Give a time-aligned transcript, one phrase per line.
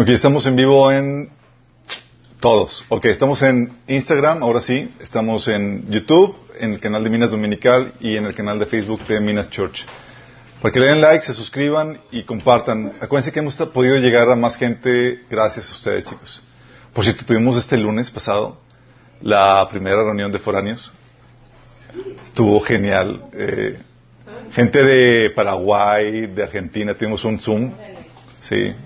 [0.00, 1.28] Ok, estamos en vivo en
[2.38, 2.84] todos.
[2.88, 4.94] Ok, estamos en Instagram, ahora sí.
[5.00, 9.04] Estamos en YouTube, en el canal de Minas Dominical y en el canal de Facebook
[9.08, 9.84] de Minas Church.
[10.62, 12.92] Para que le den like, se suscriban y compartan.
[13.00, 16.42] Acuérdense que hemos podido llegar a más gente gracias a ustedes, chicos.
[16.92, 18.60] Por cierto, tuvimos este lunes pasado
[19.20, 20.92] la primera reunión de foráneos.
[22.24, 23.24] Estuvo genial.
[23.32, 23.80] Eh,
[24.52, 27.72] gente de Paraguay, de Argentina, tuvimos un Zoom.
[28.42, 28.76] Sí.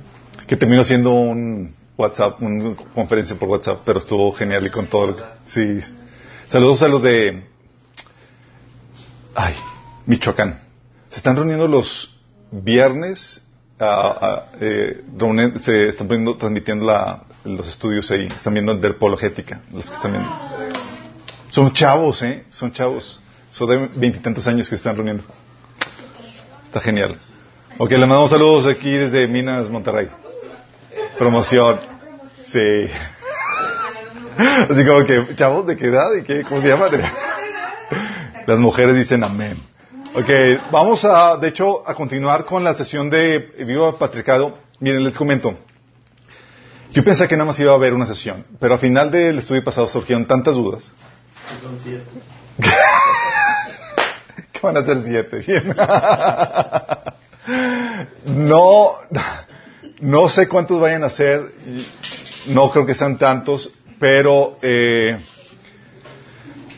[0.53, 5.17] Que terminó siendo un WhatsApp, una conferencia por WhatsApp, pero estuvo genial y con todo.
[5.47, 5.81] Sí.
[6.47, 7.47] Saludos a los de.
[10.05, 10.61] Michoacán.
[11.09, 12.21] Se están reuniendo los
[12.51, 13.43] viernes.
[14.61, 15.03] eh,
[15.59, 18.27] se están poniendo, transmitiendo la, los estudios ahí.
[18.27, 20.31] Están viendo de apologética, los que están viendo.
[21.49, 22.45] Son chavos, ¿eh?
[22.51, 23.23] Son chavos.
[23.49, 25.25] Son de veintitantos años que se están reuniendo.
[26.65, 27.17] Está genial.
[27.79, 30.09] Ok, le mandamos saludos aquí desde Minas, Monterrey.
[31.23, 31.79] Promoción.
[32.41, 32.91] Sí.
[34.69, 36.13] Así como que, chavos, ¿de qué edad?
[36.13, 36.43] ¿De qué?
[36.43, 36.89] ¿Cómo se llama?
[38.45, 39.63] Las mujeres dicen amén.
[40.17, 40.29] Ok,
[40.73, 44.59] vamos a, de hecho, a continuar con la sesión de Vivo Patricado.
[44.81, 45.57] Miren, les comento.
[46.91, 49.63] Yo pensé que nada más iba a haber una sesión, pero al final del estudio
[49.63, 50.91] pasado surgieron tantas dudas.
[51.63, 52.03] Son siete.
[54.53, 55.47] ¿Qué van a ser siete?
[58.25, 58.97] no,
[60.03, 61.55] no sé cuántos vayan a ser,
[62.47, 65.17] no creo que sean tantos, pero, eh,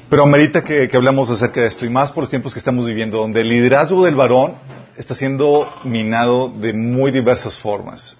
[0.08, 3.18] pero amerita que, que acerca de esto, y más por los tiempos que estamos viviendo,
[3.18, 4.54] donde el liderazgo del varón
[4.96, 8.16] está siendo minado de muy diversas formas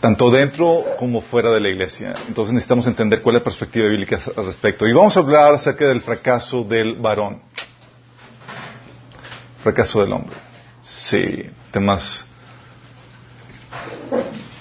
[0.00, 2.14] tanto dentro como fuera de la iglesia.
[2.26, 4.88] Entonces necesitamos entender cuál es la perspectiva bíblica al respecto.
[4.88, 7.42] Y vamos a hablar acerca del fracaso del varón.
[9.62, 10.36] Fracaso del hombre.
[10.82, 12.24] Sí, temas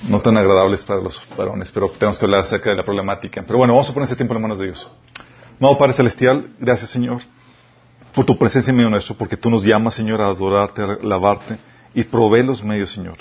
[0.08, 3.44] no tan agradables para los varones, pero tenemos que hablar acerca de la problemática.
[3.46, 4.88] Pero bueno, vamos a poner ese tiempo en manos de Dios.
[5.60, 7.22] Amado Padre Celestial, gracias Señor
[8.14, 11.58] por tu presencia en medio nuestro, porque tú nos llamas, Señor, a adorarte, a alabarte
[11.94, 13.18] y provee los medios, Señor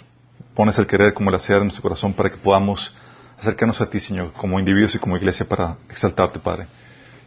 [0.58, 2.92] pones el querer como el hacer en nuestro corazón para que podamos
[3.38, 6.66] acercarnos a ti, Señor, como individuos y como iglesia para exaltarte, Padre.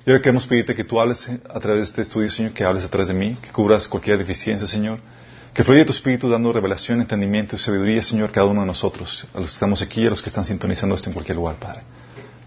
[0.06, 2.84] Y hoy queremos pedirte que tú hables a través de este estudio, Señor, que hables
[2.84, 5.00] a través de mí, que cubras cualquier deficiencia, Señor.
[5.54, 9.40] Que fluya tu Espíritu dando revelación, entendimiento y sabiduría, Señor, cada uno de nosotros, a
[9.40, 11.82] los que estamos aquí y a los que están sintonizando esto en cualquier lugar, Padre.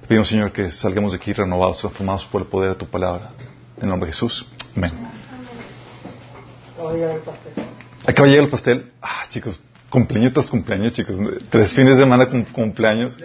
[0.01, 3.31] Te pedimos, Señor, que salgamos de aquí renovados, transformados por el poder de tu palabra.
[3.77, 4.47] En el nombre de Jesús.
[4.77, 4.93] Amén.
[6.75, 7.53] Acaba de llegar el pastel.
[8.07, 8.93] Acaba de llegar el pastel.
[9.03, 9.61] Ah, chicos,
[9.91, 11.17] cumpleaños tras cumpleaños, chicos.
[11.51, 13.19] Tres fines de semana con cumpleaños.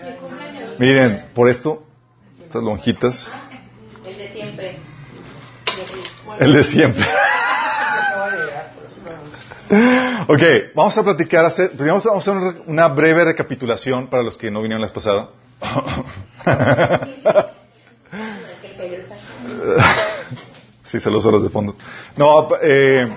[0.77, 1.83] Miren, por esto,
[2.45, 3.31] estas lonjitas,
[4.05, 4.77] El de siempre.
[6.39, 7.03] el de siempre.
[7.03, 9.58] Acaba de llegar, por eso no-
[10.27, 10.41] Ok,
[10.75, 12.33] vamos a platicar, hacer, vamos a hacer
[12.65, 15.29] una- breve recapitulación para los que no vinieron la vez pasada.
[20.83, 20.97] Sí,
[21.29, 21.75] a los de fondo.
[22.17, 23.07] No, eh,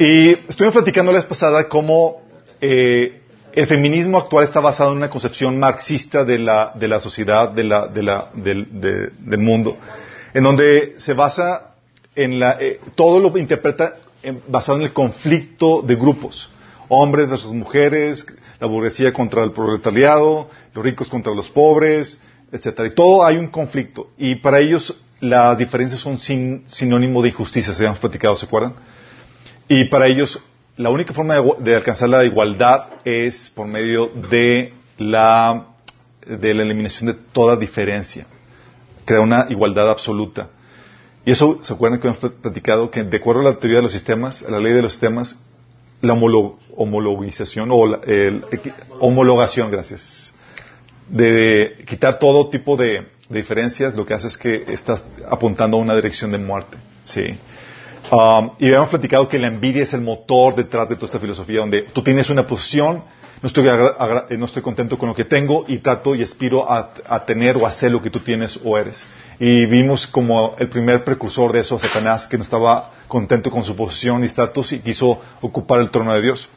[0.00, 2.22] y estuvimos platicando la vez pasada cómo
[2.60, 3.20] eh,
[3.52, 7.62] el feminismo actual está basado en una concepción marxista de la, de la sociedad, de
[7.64, 9.76] la, de la, del, de- del mundo,
[10.34, 11.74] en donde se basa
[12.16, 13.94] en la, eh, todo lo interpreta
[14.48, 16.50] basado en el conflicto de grupos,
[16.88, 18.26] hombres versus mujeres,
[18.58, 22.20] la burguesía contra el proletariado, los ricos contra los pobres,
[22.52, 22.88] etcétera.
[22.88, 24.10] Y todo hay un conflicto.
[24.18, 28.74] Y para ellos las diferencias son sin- sinónimo de injusticia, se habíamos platicado, ¿se acuerdan?
[29.68, 30.40] Y para ellos,
[30.76, 35.66] la única forma de, de alcanzar la igualdad es por medio de la,
[36.26, 38.26] de la eliminación de toda diferencia.
[39.04, 40.48] Crear una igualdad absoluta.
[41.24, 42.90] Y eso, ¿se acuerdan que hemos platicado?
[42.90, 45.36] Que de acuerdo a la teoría de los sistemas, a la ley de los sistemas,
[46.00, 48.44] la homolo- homologización o la el-
[49.00, 50.32] homologación, gracias,
[51.08, 55.94] de quitar todo tipo de, diferencias, lo que hace es que estás apuntando a una
[55.94, 56.76] dirección de muerte.
[57.04, 57.38] Sí.
[58.10, 61.60] Um, y habíamos platicado que la envidia es el motor detrás de toda esta filosofía,
[61.60, 63.04] donde tú tienes una posición,
[63.40, 63.64] no estoy,
[64.36, 67.90] no estoy contento con lo que tengo y trato y aspiro a tener o hacer
[67.92, 69.04] lo que tú tienes o eres.
[69.42, 73.74] Y vimos como el primer precursor de eso, Satanás, que no estaba contento con su
[73.74, 76.48] posición y estatus y quiso ocupar el trono de Dios.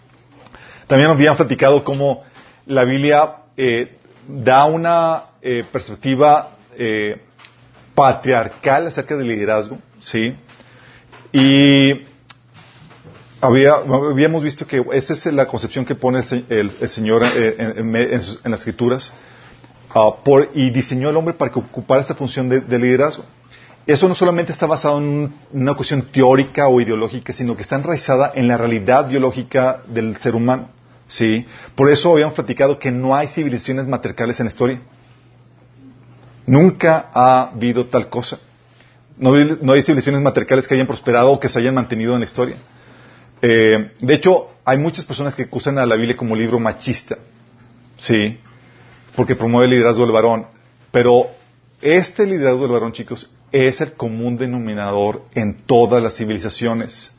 [0.88, 2.24] También habían platicado cómo
[2.66, 3.98] la Biblia eh,
[4.28, 7.22] da una eh, perspectiva eh,
[7.96, 10.36] patriarcal acerca del liderazgo, ¿sí?
[11.32, 12.04] Y
[13.40, 17.96] había, habíamos visto que esa es la concepción que pone el, el- el Señor en,
[17.96, 19.14] en las Escrituras
[19.94, 23.24] ah, por- y diseñó al hombre para que ocupara esta función de, de liderazgo.
[23.86, 27.76] Eso no solamente está basado en un- una cuestión teórica o ideológica, sino que está
[27.76, 30.70] enraizada en la realidad biológica del ser humano.
[31.08, 31.46] ¿sí?
[31.76, 34.82] Por eso habíamos platicado que no hay civilizaciones matriarcales en la historia.
[36.46, 38.40] Nunca ha habido tal cosa.
[39.18, 42.26] No, no hay civilizaciones matriarcales que hayan prosperado o que se hayan mantenido en la
[42.26, 42.56] historia.
[43.42, 47.18] Eh, de hecho, hay muchas personas que acusan a la Biblia como libro machista,
[47.98, 48.40] ¿sí?
[49.16, 50.48] Porque promueve el liderazgo del varón.
[50.92, 51.28] Pero
[51.82, 57.14] este liderazgo del varón, chicos, es el común denominador en todas las civilizaciones.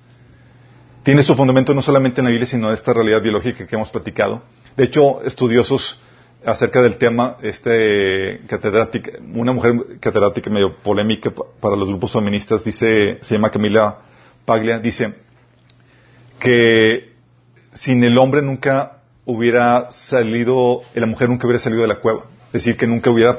[1.02, 3.90] Tiene su fundamento no solamente en la Biblia, sino en esta realidad biológica que hemos
[3.90, 4.42] platicado.
[4.76, 6.00] De hecho, estudiosos
[6.44, 12.64] acerca del tema, este catedrática, una mujer catedrática medio polémica pa- para los grupos feministas,
[12.64, 13.98] dice, se llama Camila
[14.44, 15.14] Paglia, dice
[16.38, 17.12] que
[17.72, 22.24] sin el hombre nunca hubiera salido, la mujer nunca hubiera salido de la cueva.
[22.48, 23.38] Es decir, que nunca hubiera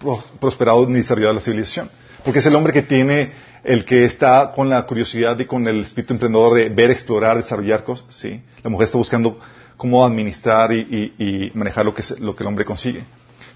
[0.00, 1.90] pros- prosperado ni desarrollado la civilización.
[2.24, 3.30] Porque es el hombre que tiene,
[3.64, 7.84] el que está con la curiosidad y con el espíritu emprendedor de ver, explorar, desarrollar
[7.84, 8.06] cosas.
[8.10, 8.42] Sí.
[8.62, 9.38] La mujer está buscando
[9.76, 13.04] cómo administrar y, y- y manejar lo que, lo que el hombre consigue.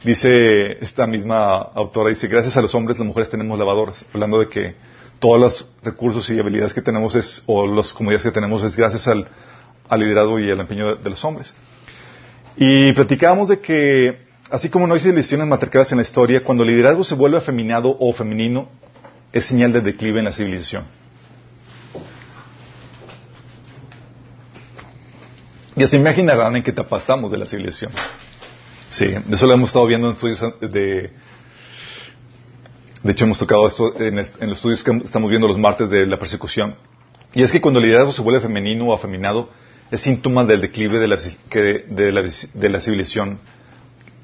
[0.05, 4.05] Dice esta misma autora, dice, gracias a los hombres las mujeres tenemos lavadoras.
[4.15, 4.75] Hablando de que
[5.19, 9.07] todos los recursos y habilidades que tenemos es, o las comodidades que tenemos es gracias
[9.09, 9.27] al,
[9.91, 11.53] al liderazgo y al empeño de, los hombres.
[12.57, 14.21] Y platicábamos de que,
[14.51, 17.97] así como no hay civilizaciones matriarcales en la historia, cuando el liderazgo se vuelve afeminado
[17.99, 18.69] o femenino,
[19.33, 20.85] es señal de declive en la civilización.
[25.75, 27.93] Ya se imaginarán en qué etapa estamos de la civilización.
[28.91, 31.11] Sí, eso lo hemos estado viendo en estudios de...
[33.03, 36.19] De hecho, hemos tocado esto en los estudios que estamos viendo los martes de la
[36.19, 36.75] persecución.
[37.33, 39.49] Y es que cuando el liderazgo se vuelve femenino o afeminado,
[39.91, 41.17] es síntoma del declive de la,
[41.49, 42.23] que- de la,
[42.55, 43.39] de la civilización,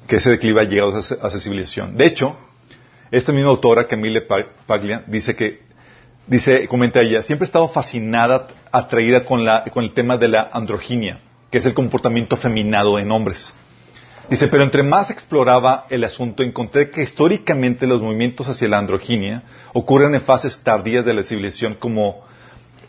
[0.07, 1.97] que ese declive ha llegado a esa, civilización.
[1.97, 2.37] De hecho,
[3.11, 5.61] esta misma autora, Camille Pa- Paglia, dice que,
[6.25, 10.49] dice, comenta ella, siempre he estado fascinada, atraída con, la, con el tema de la
[10.53, 11.19] androginia,
[11.51, 13.53] que es el comportamiento afeminado en hombres.
[14.29, 19.43] Dice, pero entre más exploraba el asunto, encontré que históricamente los movimientos hacia la androginia
[19.73, 22.25] ocurren en fases tardías de la civilización como,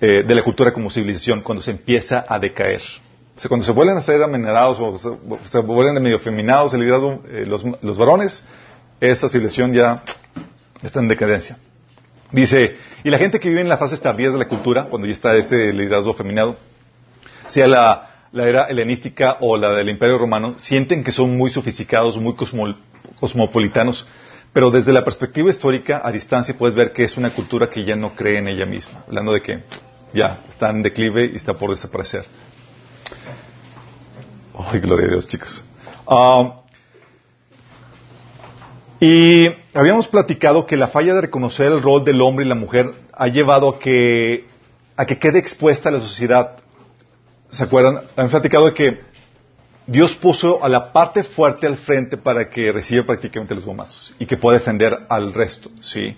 [0.00, 2.82] eh, de la cultura como civilización, cuando se empieza a decaer.
[3.36, 4.98] O sea, cuando se vuelven a ser amenerados o
[5.44, 8.44] se, vuelven medio feminados, el liderazgo, eh, los, los varones,
[9.00, 10.02] esa civilización ya
[10.82, 11.56] está en decadencia.
[12.32, 15.12] Dice, y la gente que vive en las fases tardías de la cultura, cuando ya
[15.12, 16.56] está ese liderazgo feminado,
[17.46, 22.18] sea la, la era helenística o la del Imperio Romano, sienten que son muy sofisticados,
[22.18, 22.76] muy cosmo-
[23.18, 24.06] cosmopolitanos,
[24.52, 27.96] pero desde la perspectiva histórica, a distancia, puedes ver que es una cultura que ya
[27.96, 29.62] no cree en ella misma, hablando de que
[30.12, 32.24] ya está en declive y está por desaparecer.
[34.58, 35.62] Ay, gloria a Dios, chicos.
[36.06, 36.62] Ah,
[39.00, 42.92] y habíamos platicado que la falla de reconocer el rol del hombre y la mujer
[43.12, 44.46] ha llevado a que,
[44.96, 46.56] a que quede expuesta a la sociedad.
[47.50, 48.02] ¿Se acuerdan?
[48.16, 49.00] Han platicado que
[49.86, 54.26] Dios puso a la parte fuerte al frente para que reciba prácticamente los gomazos y
[54.26, 56.16] que pueda defender al resto, ¿sí?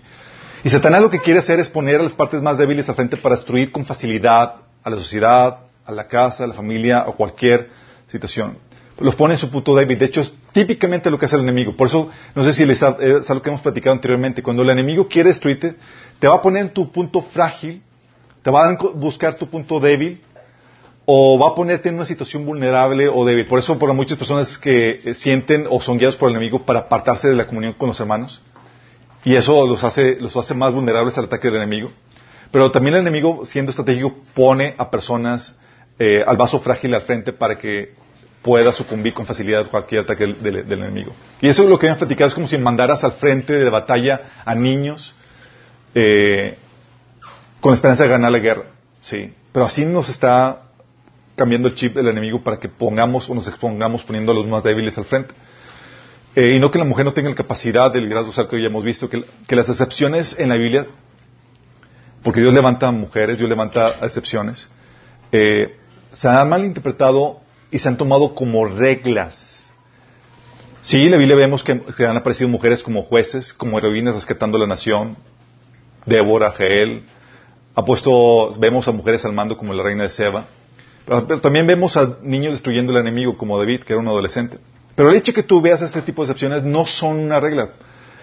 [0.62, 3.17] Y Satanás lo que quiere hacer es poner a las partes más débiles al frente
[3.17, 7.71] para destruir con facilidad a la sociedad, a la casa, a la familia o cualquier
[8.09, 8.59] situación.
[8.99, 9.99] Los pone en su punto débil.
[9.99, 11.75] De hecho, es típicamente lo que hace el enemigo.
[11.75, 14.43] Por eso, no sé si les es algo que hemos platicado anteriormente.
[14.43, 15.77] Cuando el enemigo quiere destruirte,
[16.19, 17.83] te va a poner en tu punto frágil,
[18.43, 20.21] te va a buscar tu punto débil,
[21.07, 23.47] o va a ponerte en una situación vulnerable o débil.
[23.47, 26.81] Por eso, para muchas personas que eh, sienten o son guiados por el enemigo para
[26.81, 28.43] apartarse de la comunión con los hermanos,
[29.25, 31.93] y eso los hace, los hace más vulnerables al ataque del enemigo.
[32.50, 35.55] Pero también el enemigo, siendo estratégico, pone a personas
[35.99, 37.95] eh, al vaso frágil al frente para que
[38.43, 41.12] pueda sucumbir con facilidad cualquier ataque del, enemigo.
[41.41, 43.71] Y eso es lo que habían platicado, es como si mandaras al frente de la
[43.71, 45.15] batalla a niños
[45.95, 46.57] eh,
[47.61, 48.65] con esperanza de ganar la guerra.
[49.03, 49.35] Sí.
[49.53, 50.62] Pero así nos está
[51.37, 54.65] cambiando el chip del enemigo para que pongamos o nos expongamos poniendo a los más
[54.65, 55.35] débiles al frente.
[56.37, 58.69] Eh, y no que la mujer no tenga la capacidad de liderazgo, o que ya
[58.69, 60.87] hemos visto que, las excepciones en la Biblia,
[62.23, 64.69] porque Dios levanta mujeres, Dios levanta excepciones,
[65.33, 65.77] eh,
[66.13, 69.73] se han malinterpretado y se han tomado como reglas.
[70.83, 74.57] Sí, en la Biblia vemos que, que han aparecido mujeres como jueces, como heroínas rescatando
[74.57, 75.17] la nación,
[76.07, 77.05] Débora, Jael,
[77.75, 80.47] ha puesto, vemos a mujeres al mando como la reina de Seba,
[81.07, 84.59] pero, pero también vemos a niños destruyendo al enemigo como David, que era un adolescente.
[84.94, 87.70] Pero el hecho que tú veas este tipo de excepciones no son una regla.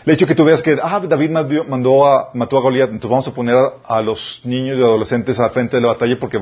[0.05, 1.31] El hecho que tú veas que, ah, David
[1.67, 5.49] mandó, a, mató a Goliat, entonces vamos a poner a, los niños y adolescentes al
[5.49, 6.39] frente de la batalla porque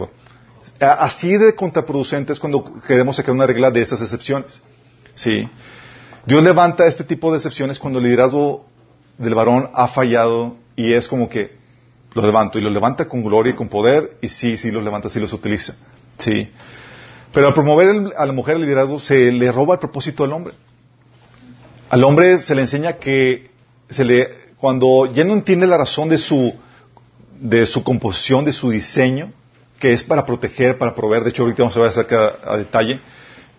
[0.79, 4.61] así de contraproducente es cuando queremos sacar una regla de esas excepciones.
[5.15, 5.49] Sí.
[6.25, 8.65] Dios levanta este tipo de excepciones cuando el liderazgo
[9.17, 11.57] del varón ha fallado y es como que
[12.13, 15.09] lo levanto y lo levanta con gloria y con poder y sí, sí los levanta,
[15.09, 15.75] sí los utiliza.
[16.17, 16.51] Sí.
[17.35, 20.53] Pero al promover a la mujer el liderazgo se le roba el propósito al hombre.
[21.89, 23.51] Al hombre se le enseña que
[23.89, 26.53] se le, cuando ya no entiende la razón de su,
[27.39, 29.33] de su composición, de su diseño,
[29.79, 33.01] que es para proteger, para proveer, de hecho ahorita vamos a ver acerca a detalle,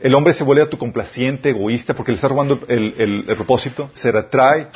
[0.00, 2.94] el hombre se vuelve autocomplaciente, egoísta, porque le está robando el,
[3.28, 4.68] el- propósito, se retrae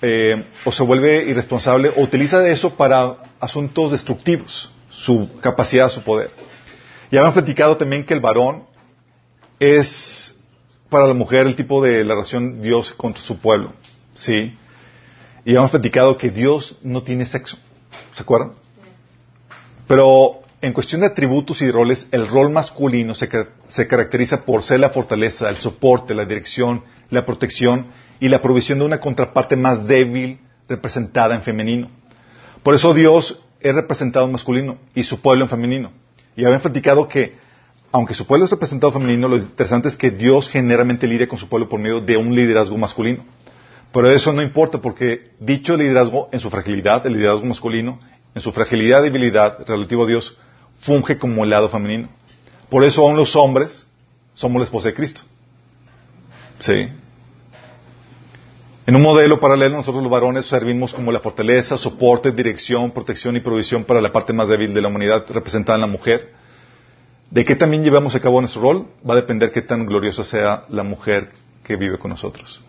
[0.00, 6.47] eh, o se vuelve irresponsable o utiliza eso para asuntos destructivos, su capacidad, su poder.
[7.10, 8.64] Ya habíamos platicado también que el varón
[9.58, 10.38] es
[10.90, 13.72] para la mujer el tipo de la relación Dios contra su pueblo,
[14.14, 14.56] ¿sí?
[15.44, 17.56] Y hemos platicado que Dios no tiene sexo,
[18.12, 18.52] ¿se acuerdan?
[19.86, 23.28] Pero en cuestión de atributos y roles, el rol masculino se,
[23.68, 27.86] se caracteriza por ser la fortaleza, el soporte, la dirección, la protección
[28.20, 31.88] y la provisión de una contraparte más débil representada en femenino.
[32.62, 36.07] Por eso Dios es representado en masculino y su pueblo en femenino.
[36.38, 37.36] Y habían platicado que,
[37.90, 41.48] aunque su pueblo es representado femenino, lo interesante es que Dios generalmente lidia con su
[41.48, 43.24] pueblo por medio de un liderazgo masculino.
[43.92, 47.98] Pero eso no importa porque dicho liderazgo en su fragilidad, el liderazgo masculino,
[48.36, 50.38] en su fragilidad y debilidad relativo a Dios,
[50.82, 52.08] funge como el lado femenino.
[52.68, 53.84] Por eso aún los hombres
[54.34, 55.22] somos la esposa de Cristo.
[56.60, 56.88] Sí.
[58.88, 63.40] En un modelo paralelo, nosotros los varones servimos como la fortaleza, soporte, dirección, protección y
[63.40, 66.32] provisión para la parte más débil de la humanidad representada en la mujer.
[67.30, 70.62] De qué también llevamos a cabo nuestro rol va a depender qué tan gloriosa sea
[70.70, 71.28] la mujer
[71.64, 72.62] que vive con nosotros.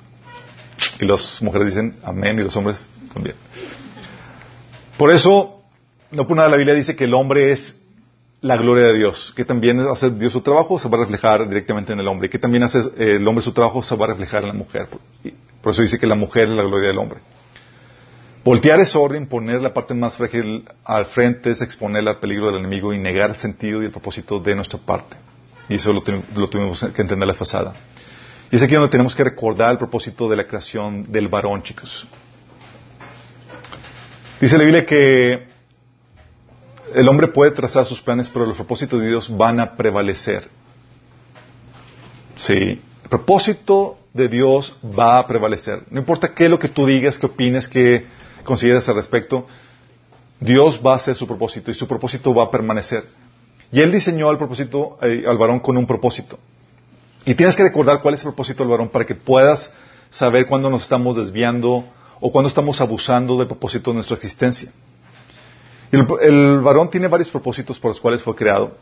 [0.99, 3.38] Y las mujeres dicen amén y los hombres también.
[4.97, 5.61] Por eso,
[6.11, 7.81] no por nada la Biblia dice que el hombre es
[8.41, 11.93] la gloria de Dios, que también hace Dios su trabajo, se va a reflejar directamente
[11.93, 14.41] en el hombre, que también hace eh, el hombre su trabajo, se va a reflejar
[14.43, 14.89] en la mujer.
[15.62, 17.20] Por eso dice que la mujer es la gloria del hombre.
[18.44, 22.60] Voltear es orden, poner la parte más frágil al frente es exponerla al peligro del
[22.60, 25.18] enemigo y negar el sentido y el propósito de nuestra parte.
[25.68, 26.01] Y eso lo,
[26.36, 27.74] lo tuvimos que entender la pasada.
[28.50, 32.08] Y es aquí donde tenemos que recordar el propósito de la creación del varón, chicos.
[34.42, 35.48] Dice la Biblia que
[36.96, 40.50] el hombre puede trazar sus planes, pero los propósitos de Dios van a prevalecer.
[42.36, 45.84] Sí, el propósito de Dios va a prevalecer.
[45.89, 48.06] No importa qué es lo que tú digas, qué opines, qué
[48.44, 49.46] consideres al respecto,
[50.39, 53.06] Dios va a hacer su propósito y su propósito va a permanecer.
[53.72, 56.39] Y Él diseñó al propósito, eh, al varón con un propósito.
[57.25, 59.72] Y tienes que recordar cuál es el propósito del varón para que puedas
[60.10, 61.86] saber cuándo nos estamos desviando
[62.20, 64.72] o cuándo estamos abusando del propósito de nuestra existencia.
[65.92, 68.75] El varón tiene varios propósitos por los cuales fue creado.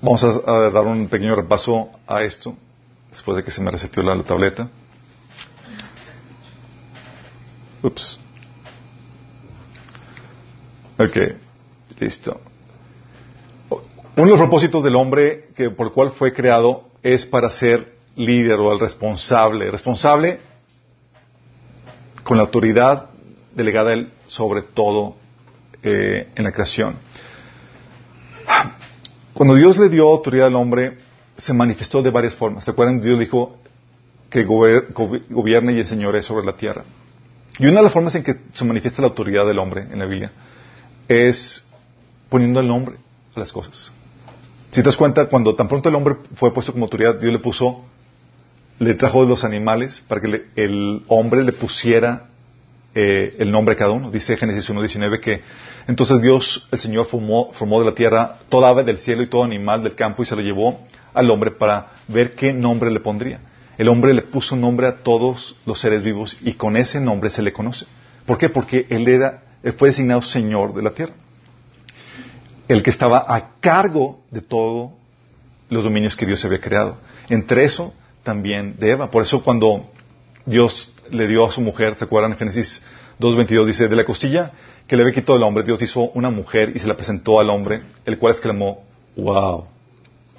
[0.00, 2.56] Vamos a, a dar un pequeño repaso a esto,
[3.10, 4.68] después de que se me reseteó la, tableta.
[7.82, 8.18] Ups.
[10.98, 11.16] Ok,
[11.98, 12.40] listo.
[13.70, 17.96] Uno de los propósitos del hombre que, por el cual fue creado es para ser
[18.16, 19.70] líder o el responsable.
[19.70, 20.40] Responsable
[22.22, 23.10] con la autoridad
[23.54, 25.16] delegada a él sobre todo
[25.82, 26.96] eh, en la creación.
[29.32, 30.98] Cuando Dios le dio autoridad al hombre,
[31.36, 32.64] se manifestó de varias formas.
[32.64, 33.00] ¿Se acuerdan?
[33.00, 33.56] Dios dijo
[34.30, 36.84] que gober- gobi- gobierne y enseñore sobre la tierra.
[37.58, 40.06] Y una de las formas en que se manifiesta la autoridad del hombre en la
[40.06, 40.32] Biblia
[41.08, 41.64] es
[42.28, 42.96] poniendo el nombre
[43.34, 43.90] a las cosas.
[44.70, 47.38] Si te das cuenta, cuando tan pronto el hombre fue puesto como autoridad, Dios le
[47.38, 47.84] puso,
[48.78, 52.28] le trajo los animales para que le- el hombre le pusiera
[52.98, 54.10] eh, el nombre a cada uno.
[54.10, 55.42] Dice Génesis 1.19 que
[55.86, 59.44] entonces Dios, el Señor, formó, formó de la tierra toda ave del cielo y todo
[59.44, 60.80] animal del campo y se lo llevó
[61.16, 63.40] al hombre para ver qué nombre le pondría.
[63.78, 67.30] El hombre le puso un nombre a todos los seres vivos y con ese nombre
[67.30, 67.86] se le conoce.
[68.24, 68.48] ¿Por qué?
[68.48, 71.14] Porque él era, él fue designado Señor de la tierra.
[72.68, 74.92] El que estaba a cargo de todos
[75.68, 76.98] los dominios que Dios había creado.
[77.28, 77.92] Entre eso
[78.22, 79.10] también de Eva.
[79.10, 79.90] Por eso cuando
[80.44, 82.32] Dios le dio a su mujer, ¿se acuerdan?
[82.32, 82.82] En Génesis
[83.20, 84.52] 2.22 dice, de la costilla
[84.86, 87.50] que le había quitado el hombre, Dios hizo una mujer y se la presentó al
[87.50, 88.84] hombre, el cual exclamó,
[89.16, 89.66] wow.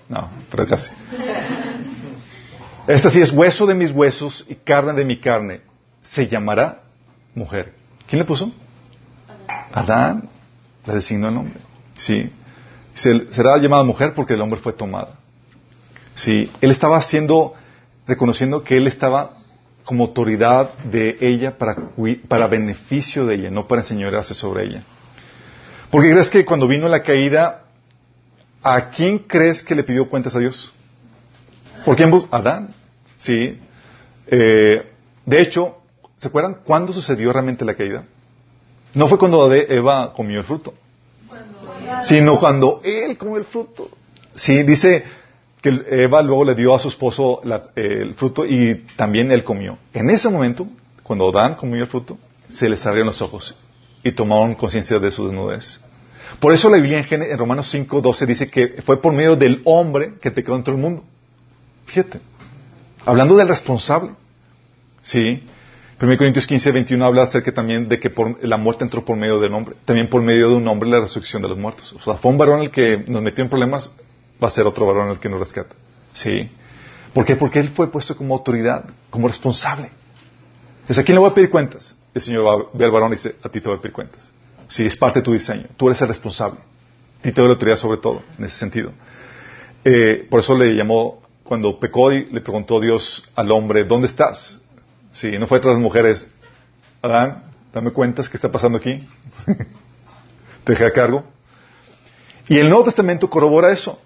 [0.10, 0.92] No, pero casi.
[2.88, 5.62] Esta sí es hueso de mis huesos y carne de mi carne.
[6.02, 6.82] Se llamará
[7.36, 7.74] mujer.
[8.08, 8.52] ¿Quién le puso?
[9.74, 10.30] Adán.
[10.86, 11.60] La designó el nombre.
[11.98, 12.32] Sí.
[12.94, 15.16] Se- será llamada mujer porque el hombre fue tomada.
[16.16, 16.50] Sí.
[16.62, 17.54] Él estaba haciendo,
[18.08, 19.34] reconociendo que él estaba
[19.84, 21.76] como autoridad de ella para,
[22.30, 24.84] para beneficio de ella, no para enseñorearse sobre ella.
[25.92, 27.64] Porque crees que cuando vino la caída,
[28.76, 30.74] ¿a quién crees que le pidió cuentas a Dios?
[31.86, 32.12] ¿Por quién?
[32.32, 32.74] Adán.
[33.18, 33.60] Sí.
[34.28, 34.92] Eh,
[35.26, 35.78] de hecho,
[36.18, 38.06] ¿se acuerdan cuándo sucedió realmente la caída?
[38.94, 40.74] No fue cuando Eva comió el fruto,
[42.04, 43.90] sino cuando él comió el fruto.
[44.34, 45.04] Sí, dice,
[45.62, 47.42] que Eva luego le dio a su esposo
[47.76, 49.78] eh, el fruto y también él comió.
[49.94, 50.68] En ese momento,
[51.04, 52.18] cuando Adán comió el fruto,
[52.50, 53.56] se les abrieron los ojos
[54.04, 55.80] y tomaron conciencia de su desnudez.
[56.40, 60.16] Por eso la Biblia en, Romanos 5, 12 dice que fue por medio del hombre
[60.22, 61.04] que el pecado entró al mundo.
[61.86, 62.20] Fíjate.
[63.06, 64.12] Hablando del responsable.
[65.02, 65.42] Sí.
[66.00, 69.40] 1 Corintios 15, 21 habla acerca también de que por- la muerte entró por medio
[69.40, 69.76] del hombre.
[69.86, 71.92] También por medio de un hombre la resurrección de los muertos.
[71.94, 73.92] O sea, fue un varón el que nos metió en problemas,
[74.44, 75.76] va a ser otro varón el que nos rescata.
[76.14, 76.52] Sí.
[77.14, 77.36] ¿Por qué?
[77.36, 79.90] Porque él fue puesto como autoridad, como responsable.
[80.88, 81.96] Dice, ¿a quién le voy a pedir cuentas?
[82.14, 84.32] El Señor va, ve al varón y dice, a ti te voy a pedir cuentas.
[84.68, 85.66] Sí, es parte de tu diseño.
[85.78, 86.60] Tú eres el responsable.
[87.22, 88.92] Ti te doy la autoridad sobre todo, en ese sentido.
[89.84, 94.62] Eh, por eso le llamó, cuando pecó y le preguntó Dios al hombre, ¿dónde estás?
[95.14, 96.28] Sí, no fue tras las mujeres.
[97.02, 97.44] Adán,
[97.74, 99.08] dame cuentas, ¿qué está pasando aquí?
[100.64, 101.24] Te dejé a cargo.
[102.50, 104.00] Y el Nuevo Testamento corrobora eso.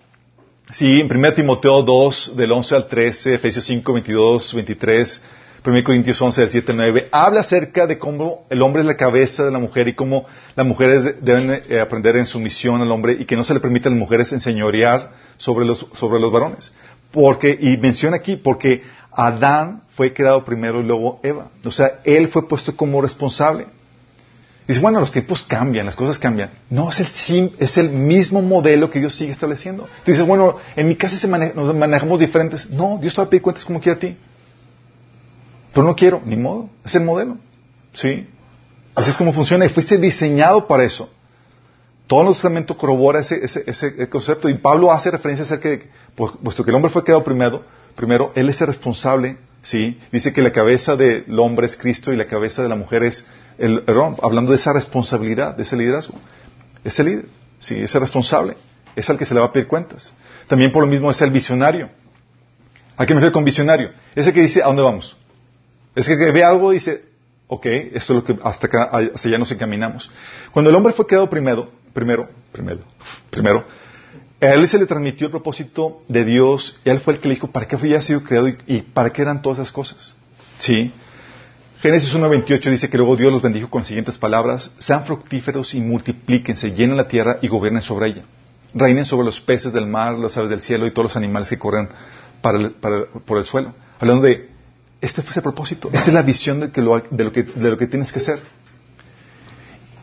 [0.72, 5.22] Sí, en 1 Timoteo 2, del 11 al 13, Efesios 5, 22, 23,
[5.64, 8.98] 1 Corintios 11, del 7 al 9, habla acerca de cómo el hombre es la
[8.98, 10.26] cabeza de la mujer y cómo
[10.56, 13.60] las mujeres de- deben eh, aprender en sumisión al hombre y que no se le
[13.60, 16.72] permite a las mujeres enseñorear sobre los, sobre los varones.
[17.12, 21.50] Porque, y menciona aquí, porque Adán fue creado primero y luego Eva.
[21.64, 23.68] O sea, él fue puesto como responsable.
[24.68, 26.50] Dice, bueno, los tiempos cambian, las cosas cambian.
[26.70, 29.84] No, es el, es el mismo modelo que Dios sigue estableciendo.
[30.06, 32.70] Tú dices, bueno, en mi casa se mane- nos manejamos diferentes.
[32.70, 34.16] No, Dios te va a pedir cuentas como quiera a ti.
[35.74, 36.70] Pero no quiero, ni modo.
[36.84, 37.38] Es el modelo.
[37.94, 38.28] ¿Sí?
[38.96, 39.66] Así es como funciona.
[39.66, 41.10] Y fuiste diseñado para eso.
[42.08, 44.50] Todo el Testamento corrobora ese, ese, ese concepto.
[44.50, 47.64] Y Pablo hace referencia acerca de que, pues, puesto que el hombre fue creado primero,
[47.96, 49.38] primero, él es el responsable.
[49.62, 50.00] ¿Sí?
[50.12, 53.26] Dice que la cabeza del hombre es Cristo y la cabeza de la mujer es
[53.58, 54.22] el hombre.
[54.24, 56.16] Hablando de esa responsabilidad, de ese liderazgo.
[56.84, 57.26] Es el líder.
[57.60, 58.58] Sí, es el responsable.
[58.96, 60.12] Es al que se le va a pedir cuentas.
[60.48, 61.90] También por lo mismo es el visionario.
[62.98, 63.92] ¿A qué me refiero con visionario?
[64.16, 65.16] Es el que dice, ¿a dónde vamos?
[65.96, 67.04] Es que ve algo y dice,
[67.48, 70.10] ok, esto es lo que hasta acá, hacia allá nos encaminamos.
[70.52, 72.82] Cuando el hombre fue creado primero, primero, primero,
[73.30, 73.66] primero,
[74.40, 77.36] a él se le transmitió el propósito de Dios y él fue el que le
[77.36, 80.16] dijo para qué había sido creado y, para qué eran todas esas cosas.
[80.60, 80.94] Sí.
[81.82, 85.82] Génesis 1.28 dice que luego Dios los bendijo con las siguientes palabras, sean fructíferos y
[85.82, 88.24] multiplíquense, llenen la tierra y gobiernen sobre ella.
[88.74, 91.60] Reinen sobre los peces del mar, las aves del cielo y todos los animales que
[91.60, 91.90] corren
[92.42, 93.74] por el suelo.
[94.00, 94.51] Hablando de,
[95.02, 98.40] este fue ese propósito, esta es la visión de, lo, que, tienes que hacer.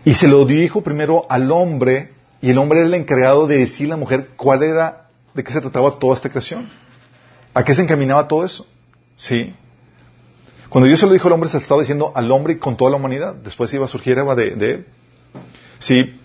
[0.05, 3.95] Y se lo dijo primero al hombre, y el hombre era el encargado de decirle
[3.95, 6.69] a la mujer cuál era, de qué se trataba toda esta creación.
[7.55, 8.67] ¿A qué se encaminaba todo eso?
[9.17, 9.55] Sí.
[10.69, 12.77] Cuando Dios se lo dijo al hombre, se lo estaba diciendo al hombre y con
[12.77, 13.35] toda la humanidad.
[13.35, 14.87] Después iba a surgir Eva de, de él.
[15.79, 16.21] Sí.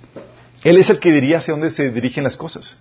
[0.64, 2.78] Él es el que diría hacia dónde se dirigen las cosas.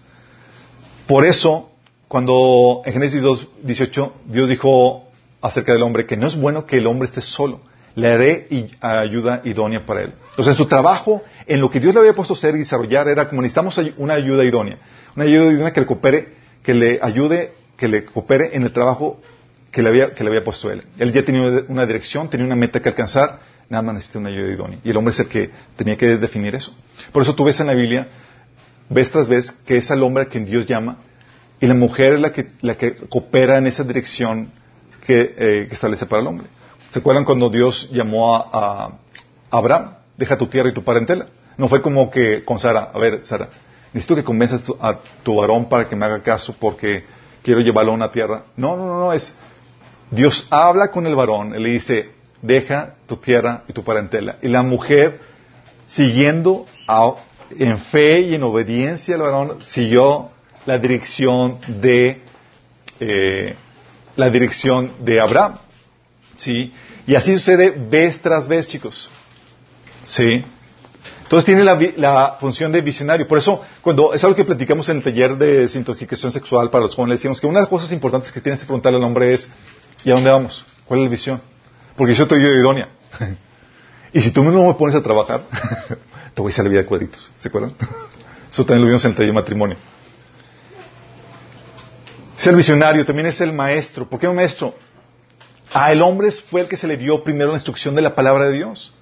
[1.07, 1.71] Por eso,
[2.09, 5.12] cuando en Génesis 2, 18, Dios dijo
[5.43, 7.61] acerca del hombre que no es bueno que el hombre esté solo.
[7.95, 8.49] Le haré
[8.81, 10.15] ayuda idónea para él.
[10.31, 13.29] Entonces, su trabajo en lo que Dios le había puesto a hacer y desarrollar era
[13.29, 14.79] como necesitamos una ayuda idónea.
[15.15, 16.29] Una ayuda idónea que le coopere,
[16.63, 19.21] que le ayude, que le coopere en el trabajo
[19.71, 20.85] que le había, que le había puesto él.
[20.99, 24.53] Él ya tenía una dirección, tenía una meta que alcanzar, nada más necesita una ayuda
[24.53, 24.79] idónea.
[24.85, 26.75] Y el hombre es el que tenía que definir eso.
[27.11, 28.07] Por eso tú ves en la Biblia,
[28.89, 30.99] vez tras vez, que es al hombre a quien Dios llama,
[31.61, 34.51] y la mujer es la que, la que coopera en esa dirección
[35.05, 36.47] que, eh, que establece para el hombre.
[36.91, 38.93] ¿Se acuerdan cuando Dios llamó a,
[39.51, 39.95] Abraham?
[40.17, 41.27] Deja tu tierra y tu parentela.
[41.57, 43.49] No fue como que con Sara, a ver, Sara,
[43.93, 47.05] necesito que convenzas a tu varón para que me haga caso porque
[47.43, 48.45] quiero llevarlo a una tierra.
[48.57, 49.35] No, no, no, no, es
[50.13, 52.11] Dios habla con el varón, él le dice,
[52.43, 54.37] deja tu tierra y tu parentela.
[54.43, 55.19] Y la mujer,
[55.87, 56.67] siguiendo
[57.59, 60.29] en fe y en obediencia al varón, siguió
[60.67, 62.21] la dirección de
[63.01, 63.57] eh,
[64.17, 65.59] la dirección de Abraham.
[66.37, 66.73] ¿Sí?
[67.07, 69.09] Y así sucede vez tras vez, chicos.
[70.05, 70.45] ¿Sí?
[71.23, 73.27] Entonces tiene la, la función de visionario.
[73.27, 76.95] Por eso, cuando es algo que platicamos en el taller de desintoxicación sexual para los
[76.95, 79.49] jóvenes, decimos que una de las cosas importantes que tienes que preguntarle al hombre es,
[80.05, 80.65] ¿y a dónde vamos?
[80.85, 81.41] ¿Cuál es la visión?
[81.97, 82.89] Porque yo estoy yo idónea.
[84.13, 85.43] y si tú no me pones a trabajar,
[86.35, 87.31] te voy a hacer la vida de cuadritos.
[87.39, 87.73] ¿Se acuerdan?
[88.51, 89.77] Eso también lo vimos en el taller de matrimonio.
[92.43, 94.09] Es el visionario, también es el maestro.
[94.09, 94.75] ¿Por qué un maestro?
[95.73, 98.47] A el hombre fue el que se le dio primero la instrucción de la palabra
[98.47, 98.93] de Dios.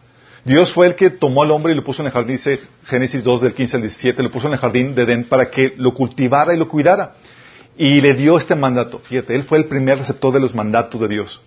[0.44, 3.24] Dios fue el que tomó al hombre y lo puso en el jardín, dice Génesis
[3.24, 5.94] 2 del 15 al 17, lo puso en el jardín de Edén para que lo
[5.94, 7.14] cultivara y lo cuidara.
[7.78, 8.98] Y le dio este mandato.
[8.98, 11.40] Fíjate, él fue el primer receptor de los mandatos de Dios.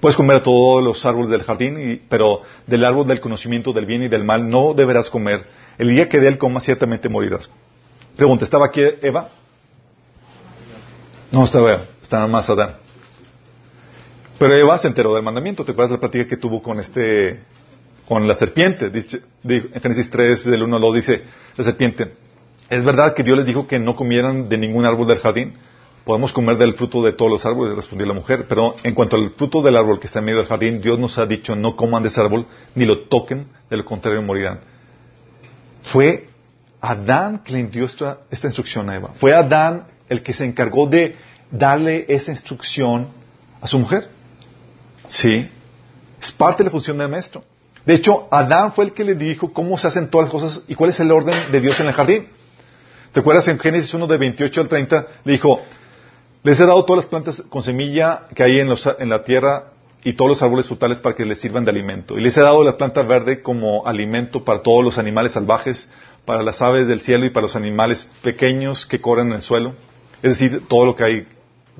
[0.00, 4.02] Puedes comer a todos los árboles del jardín, pero del árbol del conocimiento del bien
[4.02, 5.44] y del mal no deberás comer.
[5.76, 7.50] El día que de él comas ciertamente morirás.
[8.16, 9.28] Pregunta, ¿estaba aquí Eva?
[11.32, 12.76] No estaba estaba más Adán.
[14.38, 15.64] Pero Eva se enteró del mandamiento.
[15.64, 17.40] ¿Te acuerdas de la plática que tuvo con este,
[18.06, 18.90] con la serpiente?
[18.90, 21.22] Dice, di- en Génesis 3, del 1 al 2, dice
[21.56, 22.14] la serpiente,
[22.68, 25.54] ¿es verdad que Dios les dijo que no comieran de ningún árbol del jardín?
[26.04, 29.30] Podemos comer del fruto de todos los árboles, respondió la mujer, pero en cuanto al
[29.30, 32.02] fruto del árbol que está en medio del jardín, Dios nos ha dicho no coman
[32.02, 34.58] de ese árbol, ni lo toquen, de lo contrario morirán.
[35.84, 36.26] Fue
[36.80, 39.10] Adán quien dio esta, esta instrucción a Eva.
[39.14, 41.16] Fue Adán el que se encargó de
[41.50, 43.08] darle esa instrucción
[43.60, 44.08] a su mujer.
[45.06, 45.48] Sí.
[46.20, 47.44] Es parte de la función del maestro.
[47.84, 50.74] De hecho, Adán fue el que le dijo cómo se hacen todas las cosas y
[50.76, 52.28] cuál es el orden de Dios en el jardín.
[53.12, 55.06] ¿Te acuerdas en Génesis 1 de 28 al 30?
[55.24, 55.60] Le dijo,
[56.44, 59.72] les he dado todas las plantas con semilla que hay en, los- en la tierra
[60.04, 62.16] y todos los árboles frutales para que les sirvan de alimento.
[62.16, 65.88] Y les he dado la planta verde como alimento para todos los animales salvajes,
[66.24, 69.74] para las aves del cielo y para los animales pequeños que corren en el suelo.
[70.22, 71.26] Es decir, todo lo que hay,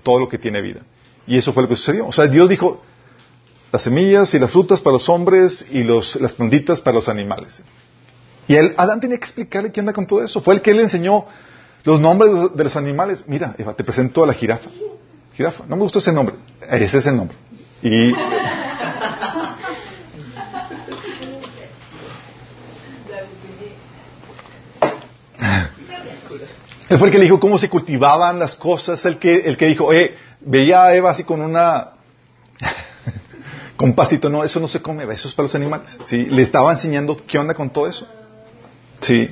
[0.02, 0.80] todo lo que tiene vida.
[1.26, 2.06] Y eso fue lo que sucedió.
[2.08, 2.82] O sea, Dios dijo,
[3.70, 7.62] las semillas y las frutas para los hombres y las plantitas para los animales.
[8.48, 10.40] Y él, Adán tenía que explicarle qué onda con todo eso.
[10.42, 11.26] Fue el que le enseñó
[11.84, 13.24] los nombres de los- de los animales.
[13.28, 14.68] Mira, Eva, te presento a la jirafa.
[15.34, 16.34] Jirafa, no me gustó ese nombre.
[16.68, 17.36] Ese es el nombre.
[17.82, 18.12] Y
[26.98, 29.92] fue el que le dijo cómo se cultivaban las cosas, el que, el que dijo,
[29.92, 31.90] eh, veía a Eva así con una
[33.76, 33.94] con
[34.30, 35.98] no, eso no se come, eso es para los animales.
[36.04, 38.06] Sí, le estaba enseñando qué onda con todo eso.
[39.00, 39.28] Sí.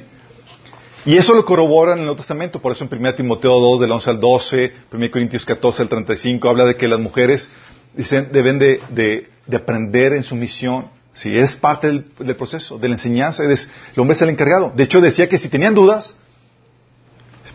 [1.07, 3.91] Y eso lo corroboran en el Nuevo Testamento, por eso en 1 Timoteo 2, del
[3.93, 7.49] 11 al 12, 1 Corintios 14 al 35, habla de que las mujeres
[7.95, 10.87] dicen, deben de, de- de aprender en su misión.
[11.13, 13.59] Sí, es parte del, proceso, de la enseñanza, el
[13.97, 14.73] hombre es el encargado.
[14.77, 16.15] De hecho, decía que si tenían dudas,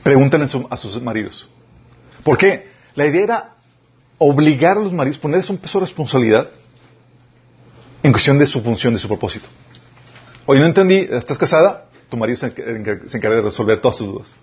[0.04, 1.48] pregúntenle a su- a sus maridos.
[2.24, 2.70] ¿Por qué?
[2.96, 3.50] La idea era
[4.18, 6.50] obligar a los maridos, ponerles un peso de responsabilidad
[8.04, 9.48] en cuestión de su función, de su propósito.
[10.46, 11.86] Oye, no entendí, ¿estás casada?
[12.10, 14.36] Tu marido se, encar- se encarga de resolver todas tus dudas.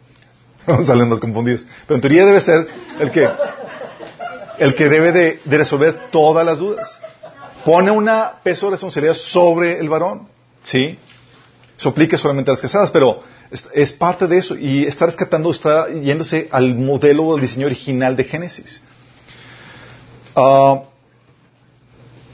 [0.87, 1.67] Salen más confundidos.
[1.87, 2.67] Pero en teoría debe ser
[3.01, 3.29] el que,
[4.59, 6.99] el que debe de, de resolver todas las dudas.
[7.65, 8.11] Pone un
[8.43, 10.27] peso de responsabilidad sobre el varón.
[10.63, 10.99] ¿Sí?
[11.79, 13.23] Eso aplica solamente a las casadas, pero
[13.75, 14.57] es, parte de eso.
[14.57, 18.81] Y está rescatando, está yéndose al modelo del diseño original de Génesis.
[20.35, 20.83] Ah,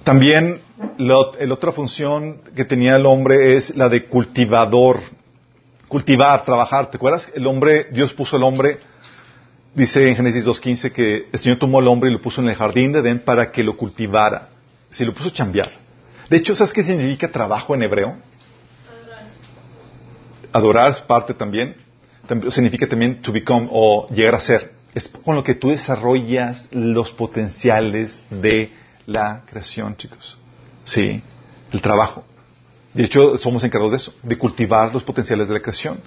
[0.05, 0.61] también
[0.97, 5.01] la, la otra función que tenía el hombre es la de cultivador.
[5.89, 6.91] Cultivar, trabajar.
[6.91, 7.31] ¿Te acuerdas?
[7.35, 8.79] El hombre, Dios puso al hombre,
[9.75, 12.55] dice en Génesis 2.15 que el Señor tomó al hombre y lo puso en el
[12.55, 14.51] jardín de Edén para que lo cultivara.
[14.91, 15.71] Se lo puso a chambear.
[16.29, 18.17] De hecho, ¿sabes qué significa trabajo en hebreo?
[20.53, 21.77] Adorar es parte también.
[22.51, 24.73] Significa también to become o llegar a ser.
[24.95, 28.73] Es con lo que tú desarrollas los potenciales de
[29.07, 30.39] la creación, chicos.
[30.85, 31.23] Sí,
[31.73, 32.25] el trabajo.
[32.95, 36.01] De hecho, somos encargados de eso, de cultivar los potenciales de la creación.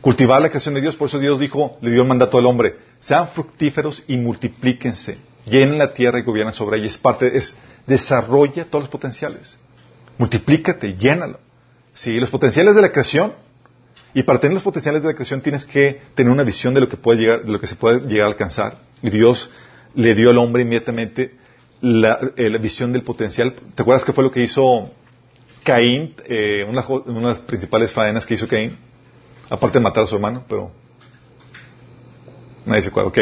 [0.00, 2.76] Cultivar la creación de Dios, por eso Dios dijo, le dio el mandato al hombre,
[3.00, 6.86] sean fructíferos y multiplíquense, llenen la tierra y gobiernen sobre ella.
[6.86, 7.56] Es parte, es
[7.86, 9.56] desarrolla todos los potenciales.
[10.18, 11.40] Multiplícate, llénalo.
[11.92, 13.34] Sí, los potenciales de la creación,
[14.14, 16.88] y para tener los potenciales de la creación tienes que tener una visión de lo
[16.88, 18.78] que puede llegar, de lo que se puede llegar a alcanzar.
[19.02, 19.50] Y Dios
[19.96, 21.34] le dio al hombre inmediatamente
[21.80, 23.54] la, eh, visión del potencial.
[23.74, 24.92] ¿Te acuerdas qué fue lo que hizo
[25.64, 26.14] Caín?
[26.26, 28.76] Eh, una, de las principales faenas que hizo Caín,
[29.50, 30.70] aparte de matar a su hermano, pero
[32.66, 33.08] nadie se acuerda.
[33.08, 33.18] Ok.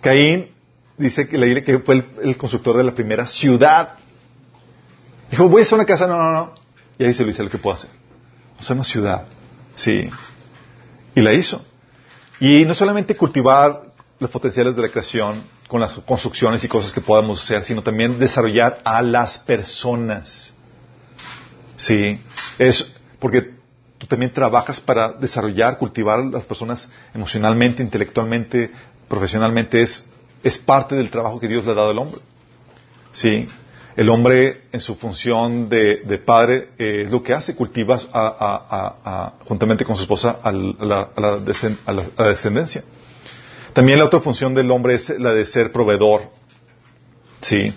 [0.00, 0.48] Caín
[0.96, 3.98] dice que, le que fue el, el constructor de la primera ciudad.
[5.30, 6.54] Dijo, voy a hacer una casa, no, no, no.
[6.98, 7.90] Y ahí se lo dice lo que puedo hacer.
[8.58, 9.26] O sea, una ciudad.
[9.74, 10.10] Sí.
[11.14, 11.64] Y la hizo.
[12.40, 13.82] Y no solamente cultivar
[14.18, 18.18] los potenciales de la creación con las construcciones y cosas que podamos hacer, sino también
[18.18, 20.54] desarrollar a las personas.
[21.76, 22.20] Sí.
[22.58, 23.54] Es porque
[23.98, 28.70] tú también trabajas para desarrollar, cultivar a las personas emocionalmente, intelectualmente,
[29.08, 29.82] profesionalmente.
[29.82, 30.04] Es,
[30.42, 32.20] es parte del trabajo que Dios le ha dado al hombre.
[33.12, 33.48] Sí.
[33.96, 37.98] El hombre, en su función de, padre, eh, es lo que hace, cultiva
[39.44, 41.38] juntamente con su esposa a la,
[42.26, 42.82] descendencia.
[43.72, 46.22] También la otra función del hombre es la de ser proveedor.
[47.40, 47.72] Sí.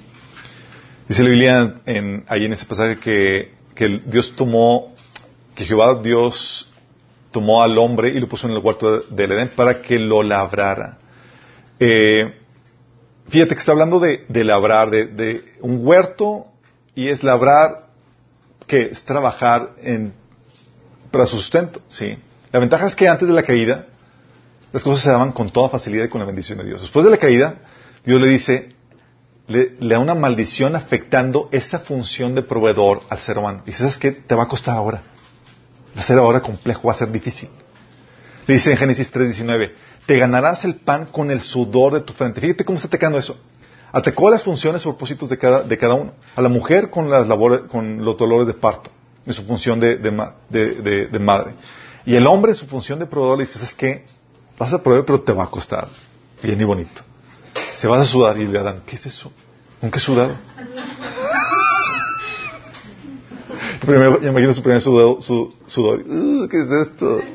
[1.08, 3.52] Dice la Biblia en, ahí en ese pasaje que,
[4.06, 4.94] Dios tomó,
[5.54, 6.72] que Jehová Dios
[7.32, 10.24] tomó al hombre y lo puso en el huerto de- del Edén para que lo
[10.24, 10.98] labrara.
[11.80, 12.45] Eh,
[13.30, 16.48] Fíjate que está hablando de, de labrar, de, de un huerto,
[16.94, 17.88] y es labrar,
[18.68, 20.14] que es trabajar en,
[21.12, 22.18] para su sustento, sí.
[22.52, 23.88] La ventaja es que antes de la caída,
[24.72, 26.82] las cosas se daban con toda facilidad y con la bendición de Dios.
[26.82, 27.56] Después de la caída,
[28.06, 28.70] Dios le dice,
[29.48, 33.64] le, le da una maldición afectando esa función de proveedor al ser humano.
[33.66, 34.12] Y sabes qué?
[34.12, 35.04] Te va a costar ahora.
[35.96, 37.50] Va a ser ahora complejo, va a ser difícil.
[38.48, 39.72] Le dice en Génesis 3:19,
[40.06, 42.42] te ganarás el pan con el sudor de tu frente.
[42.42, 43.38] Fíjate cómo está atacando eso.
[43.92, 46.14] Atacó las funciones y propósitos de cada, de cada uno.
[46.36, 48.92] A la mujer con, las labores, con los dolores de parto,
[49.26, 51.54] en su función de, de, de- madre.
[52.06, 54.06] Y el hombre en su función de proveedor le dice, ¿sabes qué?
[54.60, 55.88] Vas a proveer, pero te va a costar.
[56.44, 57.02] Bien y bonito.
[57.74, 59.32] Se vas a sudar y le dan, ¿qué es eso?
[59.82, 60.36] ¿Un qué sudado?
[63.82, 66.00] Primero, yo imagino su primer sudado, su, sudor.
[66.08, 67.20] "Uh, ¿Qué es esto?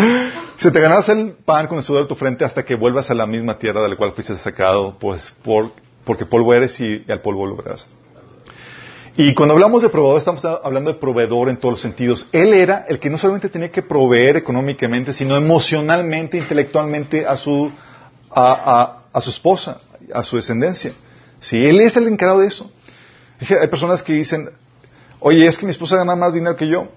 [0.56, 3.14] Se te ganarás el pan con el sudor de tu frente hasta que vuelvas a
[3.14, 5.70] la misma tierra de la cual fuiste sacado, pues por,
[6.04, 7.86] porque polvo eres y, y al polvo volverás.
[9.18, 12.26] Y cuando hablamos de proveedor, estamos hablando de proveedor en todos los sentidos.
[12.32, 17.70] Él era el que no solamente tenía que proveer económicamente, sino emocionalmente, intelectualmente a su,
[18.30, 19.80] a, a- a su esposa,
[20.12, 20.92] a su descendencia.
[21.40, 22.70] Sí, él es el encargado de eso.
[23.60, 24.50] Hay personas que dicen,
[25.20, 26.88] oye, es que mi esposa gana más dinero que yo.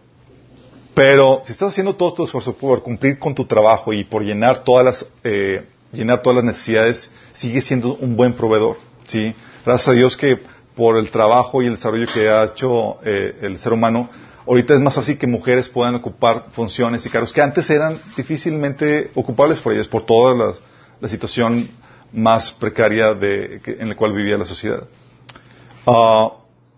[0.93, 4.63] Pero si estás haciendo todo tu esfuerzo por cumplir con tu trabajo y por llenar
[4.63, 8.77] todas las, eh, llenar todas las necesidades, sigue siendo un buen proveedor.
[9.07, 9.33] ¿sí?
[9.65, 10.39] Gracias a Dios que
[10.75, 14.09] por el trabajo y el desarrollo que ha hecho eh, el ser humano,
[14.47, 19.11] ahorita es más fácil que mujeres puedan ocupar funciones y cargos que antes eran difícilmente
[19.15, 20.53] ocupables por ellas, por toda la,
[20.99, 21.69] la situación
[22.11, 24.83] más precaria de, que- en la cual vivía la sociedad.
[25.85, 26.31] Ah,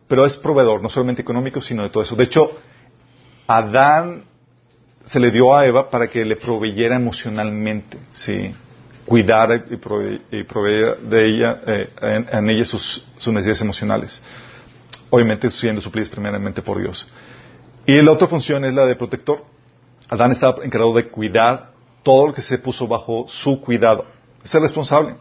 [0.08, 2.16] pero es proveedor, no solamente económico, sino de todo eso.
[2.16, 2.52] De hecho,
[3.48, 4.24] Adán
[5.06, 8.54] se le dio a Eva para que le proveyera emocionalmente, ¿sí?
[9.06, 11.90] Cuidara y, prove- y proveer de ella, eh,
[12.32, 14.22] en, ella sus, sus necesidades emocionales.
[15.10, 17.08] Obviamente siendo suplidas primeramente por Dios.
[17.86, 19.44] Y la otra función es la de protector.
[20.08, 21.72] Adán estaba encargado de cuidar
[22.04, 24.06] todo lo que se puso bajo su cuidado.
[24.44, 25.16] Es el responsable.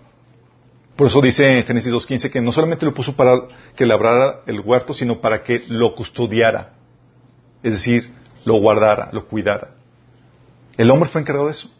[0.94, 3.40] Por eso dice en Génesis 2.15 que no solamente lo puso para
[3.74, 6.74] que labrara el huerto, sino para que lo custodiara.
[7.62, 8.12] Es decir,
[8.44, 9.74] lo guardara, lo cuidara.
[10.76, 11.70] El hombre fue encargado de eso.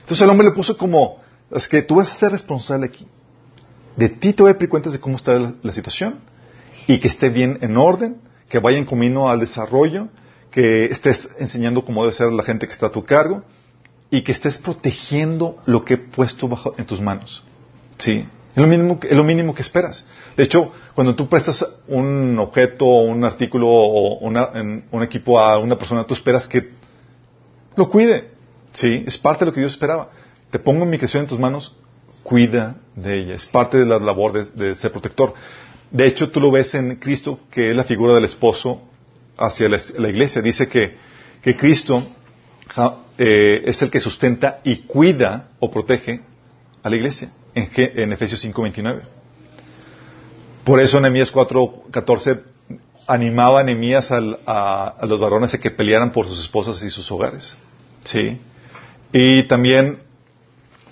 [0.00, 3.06] Entonces el hombre le puso como, es que tú vas a ser responsable aquí.
[3.96, 6.20] De ti te voy a pedir cuentas de cómo está la, situación
[6.86, 8.16] y que esté bien en orden,
[8.48, 10.08] que vaya en camino al desarrollo,
[10.50, 13.42] que estés enseñando cómo debe ser la gente que está a tu cargo
[14.10, 17.42] y que estés protegiendo lo que he puesto bajo, en tus manos.
[17.98, 20.04] Sí, es lo, mínimo, es lo mínimo que esperas.
[20.36, 24.50] De hecho, cuando tú prestas un objeto un artículo o una-
[24.90, 26.70] un equipo a una persona, tú esperas que
[27.76, 28.30] lo cuide.
[28.72, 30.10] Sí, es parte de lo que Dios esperaba.
[30.50, 31.74] Te pongo mi creación en tus manos,
[32.22, 33.34] cuida de ella.
[33.34, 35.34] Es parte de la labor de, ser protector.
[35.90, 38.82] De hecho, tú lo ves en Cristo, que es la figura del esposo
[39.36, 40.40] hacia la, la iglesia.
[40.42, 40.96] Dice que,
[41.42, 42.02] que Cristo
[43.18, 46.20] eh, es el que sustenta y cuida o protege
[46.82, 49.02] a la iglesia, en, en Efesios 5:29.
[50.64, 52.42] Por eso Nehemías 4:14
[53.06, 57.54] animaba a Nehemías a, los varones a que pelearan por sus esposas y sus hogares.
[58.04, 58.38] Sí.
[59.12, 60.02] Y también,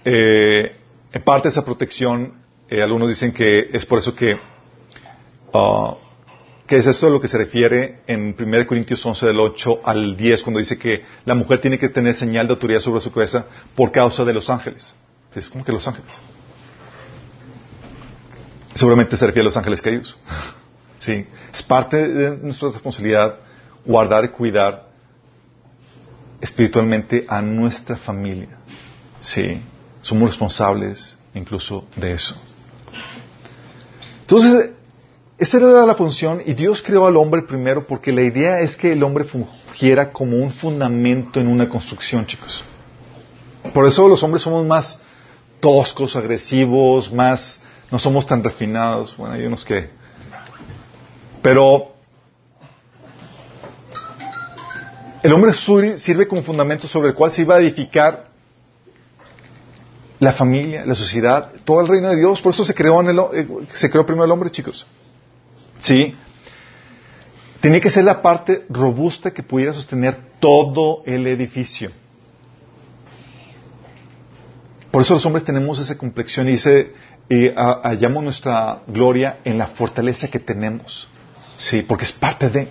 [0.05, 0.77] eh,
[1.13, 2.35] en parte esa protección,
[2.69, 4.37] eh, algunos dicen que es por eso que,
[5.55, 5.97] ah,
[6.67, 10.17] que es esto a lo que se refiere en 1 Corintios 11 del 8 al
[10.17, 13.47] 10, cuando dice que la mujer tiene que tener señal de autoridad sobre su cabeza
[13.75, 14.95] por causa de los ángeles.
[15.35, 16.13] Es como que los ángeles.
[18.75, 20.17] Seguramente se refiere a los ángeles caídos.
[20.99, 23.37] Sí, es parte de nuestra responsabilidad
[23.85, 24.91] guardar y cuidar
[26.41, 28.59] espiritualmente a nuestra familia.
[29.21, 29.61] Sí,
[30.03, 32.35] somos responsables incluso de eso.
[34.23, 34.71] Entonces,
[35.39, 38.93] esa era la función y Dios creó al hombre primero porque la idea es que
[38.93, 42.63] el hombre fungiera como un fundamento en una construcción, chicos.
[43.73, 45.01] Por eso los hombres somos más
[45.61, 49.17] toscos, agresivos, más, no somos tan refinados.
[49.17, 49.91] Bueno, hay unos que...
[51.43, 51.93] Pero
[55.23, 55.53] el hombre
[55.97, 58.31] sirve como fundamento sobre el cual se iba a edificar
[60.19, 62.41] la familia, la sociedad, todo el reino de Dios.
[62.43, 64.87] Por eso se creó, en el, eh, se creó primero el hombre, chicos.
[65.81, 66.15] Sí.
[67.61, 71.91] Tenía que ser la parte robusta que pudiera sostener todo el edificio.
[74.91, 76.93] Por eso los hombres tenemos esa complexión y ese,
[77.31, 81.09] eh, ha- hallamos nuestra gloria en la fortaleza que tenemos.
[81.57, 82.69] Sí, porque es parte de.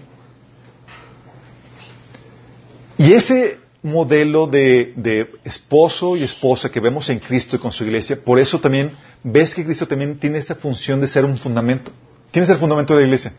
[2.98, 7.86] Y ese modelo de, de esposo y esposa que vemos en Cristo y con su
[7.86, 8.92] iglesia, por eso también
[9.24, 11.92] ves que Cristo también tiene esa función de ser un fundamento.
[12.32, 13.34] ¿Quién es el fundamento de la iglesia?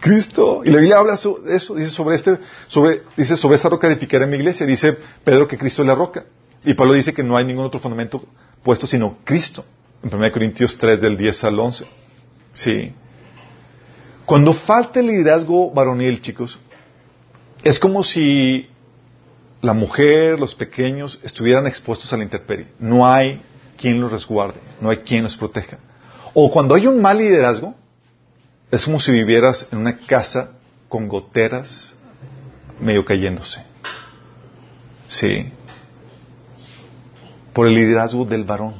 [0.00, 0.62] Cristo.
[0.64, 1.12] Y la Biblia habla
[1.44, 4.66] de eso, dice sobre este, sobre, dice sobre esta roca edificaré mi iglesia.
[4.66, 6.24] Dice Pedro que Cristo es la roca.
[6.64, 8.24] Y Pablo dice que no hay ningún otro fundamento
[8.62, 9.64] puesto sino Cristo.
[10.02, 11.84] En 1 Corintios 3 del 10 al 11.
[12.52, 12.92] Sí.
[14.24, 16.58] Cuando falta el liderazgo varonil, chicos,
[17.62, 18.68] es como si
[19.60, 22.68] la mujer, los pequeños, estuvieran expuestos a la intemperie.
[22.78, 23.42] No hay
[23.76, 25.78] quien los resguarde, no hay quien los proteja.
[26.32, 27.74] O cuando hay un mal liderazgo,
[28.70, 30.52] es como si vivieras en una casa
[30.88, 31.94] con goteras
[32.78, 33.62] medio cayéndose.
[35.08, 35.52] Sí.
[37.52, 38.74] Por el liderazgo del varón.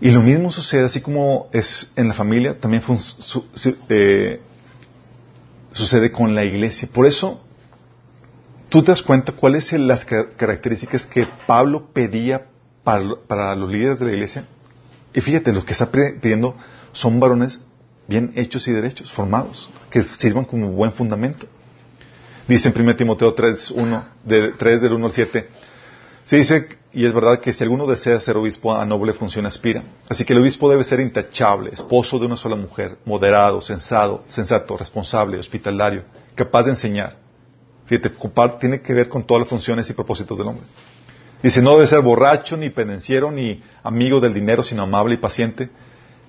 [0.00, 3.46] Y lo mismo sucede, así como es en la familia, también fun- su-
[3.88, 4.40] eh,
[5.70, 6.88] sucede con la iglesia.
[6.92, 7.40] Por eso,
[8.68, 12.46] tú te das cuenta cuáles son las ca- características que Pablo pedía
[12.82, 14.44] para, para los líderes de la iglesia.
[15.14, 16.56] Y fíjate, los que está pidiendo
[16.92, 17.60] son varones
[18.08, 21.46] bien hechos y derechos, formados, que sirvan como buen fundamento.
[22.48, 25.48] Dice en 1 Timoteo 3, 1, de, 3 del 1 al 7,
[26.24, 29.82] se dice, y es verdad que si alguno desea ser obispo, a noble función aspira.
[30.08, 34.76] Así que el obispo debe ser intachable, esposo de una sola mujer, moderado, sensado, sensato,
[34.76, 37.16] responsable, hospitalario, capaz de enseñar.
[37.86, 38.10] Fíjate,
[38.60, 40.64] tiene que ver con todas las funciones y propósitos del hombre.
[41.42, 45.70] Dice, no debe ser borracho, ni pendenciero, ni amigo del dinero, sino amable y paciente.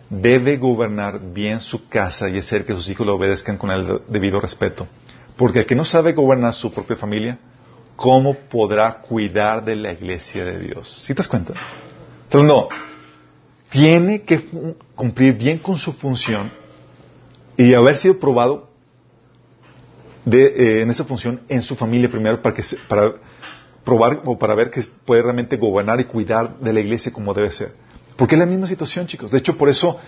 [0.09, 4.39] Debe gobernar bien su casa y hacer que sus hijos lo obedezcan con el debido
[4.41, 4.87] respeto.
[5.37, 7.37] Porque el que no sabe gobernar su propia familia,
[7.95, 11.03] ¿cómo podrá cuidar de la iglesia de Dios?
[11.05, 11.53] ¿Sí te das cuenta?
[12.25, 12.69] Entonces, no.
[13.69, 14.47] Tiene que
[14.95, 16.51] cumplir bien con su función
[17.57, 18.69] y haber sido probado
[20.25, 23.13] de, eh, en esa función en su familia primero para, que para
[23.83, 27.51] probar o para ver que puede realmente gobernar y cuidar de la iglesia como debe
[27.51, 27.73] ser.
[28.15, 29.31] Porque es la misma situación, chicos.
[29.31, 29.99] De hecho, por eso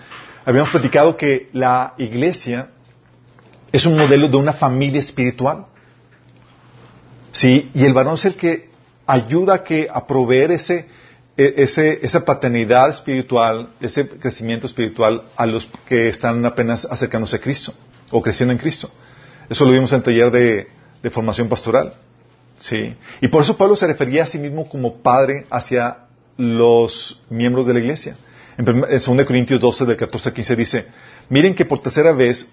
[0.44, 2.70] habíamos platicado que la iglesia
[3.76, 5.66] es un modelo de una familia espiritual.
[7.32, 8.70] Sí, y el varón es el que
[9.06, 10.86] ayuda a, que, proveer ese,
[11.36, 17.40] e- ese, esa paternidad espiritual, ese crecimiento espiritual a los que están apenas acercándose a
[17.40, 17.74] Cristo
[18.10, 18.90] o creciendo en Cristo.
[19.48, 20.68] Eso lo vimos en el taller de,
[21.02, 21.92] de formación pastoral.
[22.58, 22.94] Sí.
[23.20, 25.98] Y por eso Pablo se refería a sí mismo como padre hacia
[26.38, 28.16] los miembros de la iglesia.
[28.56, 30.86] En 2 Corintios 12, del 14 al 15 dice,
[31.28, 32.48] miren que por tercera vez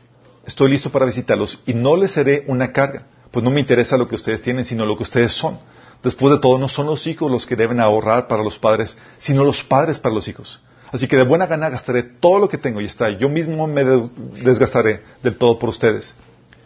[0.45, 4.08] estoy listo para visitarlos y no les seré una carga, pues no me interesa lo
[4.08, 5.58] que ustedes tienen, sino lo que ustedes son.
[6.03, 9.43] Después de todo, no son los hijos los que deben ahorrar para los padres, sino
[9.45, 10.60] los padres para los hijos.
[10.91, 13.10] Así que de buena gana gastaré todo lo que tengo y está.
[13.10, 14.10] Yo mismo me des-
[14.43, 16.13] desgastaré del todo por ustedes.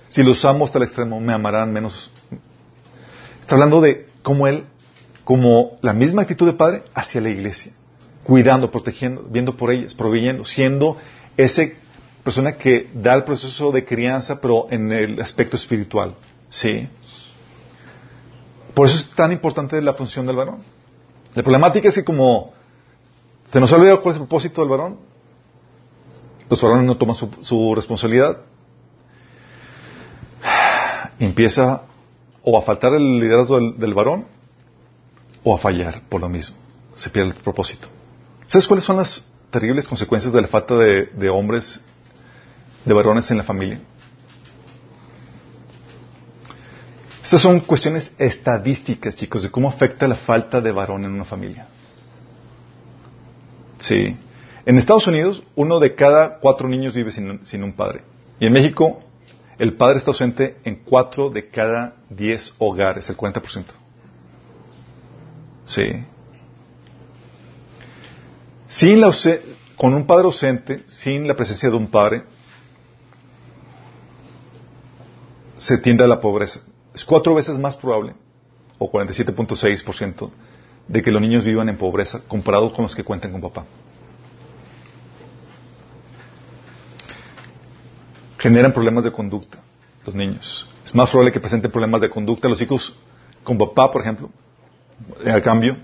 [0.10, 2.12] Si los amo hasta el extremo, me amarán menos.
[3.42, 4.66] Está hablando de cómo él,
[5.24, 7.72] como la misma actitud de padre hacia la iglesia,
[8.24, 10.98] cuidando, protegiendo, viendo por ellas, proveyendo, siendo
[11.38, 11.78] ese
[12.28, 16.14] persona que da el proceso de crianza, pero en el aspecto espiritual.
[16.50, 16.86] Sí.
[18.74, 20.62] Por eso es tan importante la función del varón.
[21.36, 22.52] La problemática es que como
[23.50, 25.00] se nos ha olvidado cuál es el propósito del varón,
[26.50, 28.40] los varones no toman su, responsabilidad,
[31.20, 31.84] empieza
[32.44, 34.26] o a faltar el liderazgo del, varón
[35.46, 36.58] o a fallar por lo mismo.
[36.94, 37.88] Se pierde el propósito.
[38.48, 41.80] ¿Sabes cuáles son las terribles consecuencias de la falta de hombres,
[42.88, 43.80] de varones en la familia?
[47.22, 51.68] Estas son cuestiones estadísticas, chicos, de cómo afecta la falta de varón en una familia.
[53.80, 54.16] Sí.
[54.66, 58.04] En Estados Unidos, uno de cada cuatro niños vive sin, un padre.
[58.40, 59.02] Y en México,
[59.60, 63.66] el padre está ausente en cuatro de cada diez hogares, el 40%.
[65.66, 66.06] Sí.
[68.70, 69.12] Sin la
[69.76, 72.24] con un padre ausente, sin la presencia de un padre,
[75.58, 76.62] se tiende a la pobreza.
[76.94, 78.14] Es cuatro veces más probable,
[78.78, 80.30] o 47.6%,
[80.88, 83.66] de que los niños vivan en pobreza comparado con los que cuentan con papá.
[88.40, 89.58] Generan problemas de conducta
[90.06, 90.68] los niños.
[90.86, 92.48] Es más probable que presenten problemas de conducta.
[92.48, 92.96] Los hijos
[93.44, 94.30] con papá, por ejemplo,
[95.26, 95.76] a cambio,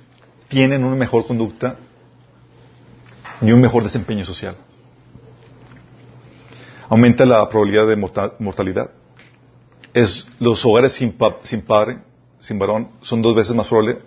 [0.48, 1.76] tienen una mejor conducta
[3.42, 4.56] y un mejor desempeño social.
[6.88, 8.92] Aumenta la probabilidad de morta- mortalidad.
[9.94, 12.00] Es, los hogares sin, pa- sin padre,
[12.40, 14.00] sin varón, son dos veces más probable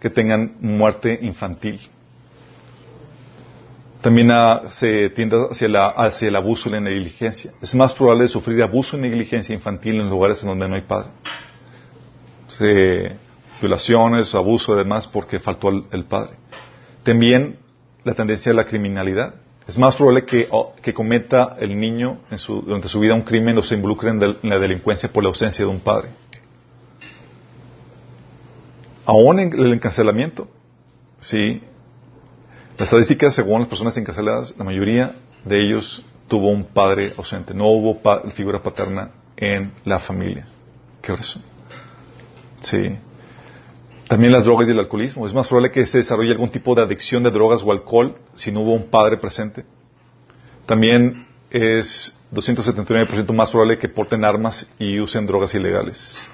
[0.00, 1.80] que tengan muerte infantil.
[4.00, 4.30] También
[4.70, 7.52] se tiende hacia, la- hacia el abuso y la negligencia.
[7.60, 11.10] Es más probable sufrir abuso y negligencia infantil en lugares en donde no hay padre.
[12.48, 13.16] Se-
[13.60, 16.34] violaciones, abuso y porque faltó el, el padre.
[17.02, 17.58] También
[18.04, 19.34] la tendencia a la criminalidad.
[19.68, 20.48] Es más probable que,
[20.82, 24.18] que cometa el niño en su- durante su vida un crimen o se involucre en,
[24.42, 26.08] la delincuencia por la ausencia de un padre.
[29.04, 30.48] Aún en el encarcelamiento,
[31.20, 31.62] sí.
[32.78, 37.52] Las estadísticas, según las personas encarceladas, la mayoría de ellos tuvo un padre ausente.
[37.52, 38.00] No hubo
[38.30, 40.46] figura paterna en la familia.
[41.02, 41.42] ¿Qué razón?
[42.60, 42.96] Sí.
[44.08, 45.26] También las drogas y el alcoholismo.
[45.26, 48.50] Es más probable que se desarrolle algún tipo de adicción de drogas o alcohol si
[48.50, 49.64] no hubo un padre presente.
[50.64, 56.28] También es 279% más probable que porten armas y usen drogas ilegales.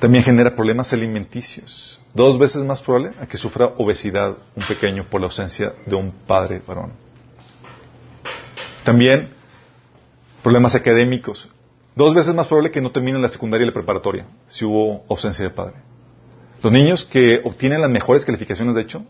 [0.00, 2.00] También genera problemas alimenticios.
[2.12, 6.10] Dos veces más probable a que sufra obesidad un pequeño por la ausencia de un
[6.10, 6.92] padre varón.
[8.84, 9.30] También
[10.42, 11.48] problemas académicos.
[11.94, 15.44] Dos veces más probable que no terminen la secundaria y la preparatoria si hubo ausencia
[15.44, 15.76] de padre.
[16.66, 19.04] Los niños que obtienen las mejores calificaciones, de hecho,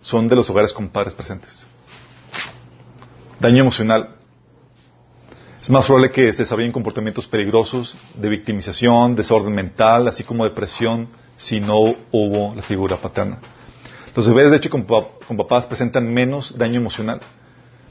[0.00, 1.66] son de los hogares con padres presentes.
[3.38, 4.16] Daño emocional.
[5.60, 11.06] Es más probable que se desarrollen comportamientos peligrosos de victimización, desorden mental, así como depresión,
[11.36, 11.80] si no
[12.12, 13.40] hubo la figura paterna.
[14.16, 17.20] Los bebés, de hecho, con, pa- con papás presentan menos daño emocional.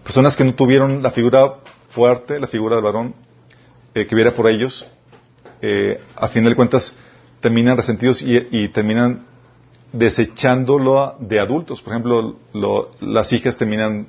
[0.04, 1.58] Personas que no tuvieron la figura
[1.90, 3.14] fuerte, la figura del varón,
[3.94, 4.84] eh, que viera por ellos,
[5.62, 6.92] eh, a fin de cuentas
[7.42, 9.26] terminan resentidos y, terminan
[9.92, 11.82] desechándolo de adultos.
[11.82, 14.08] Por ejemplo, lo- las hijas terminan,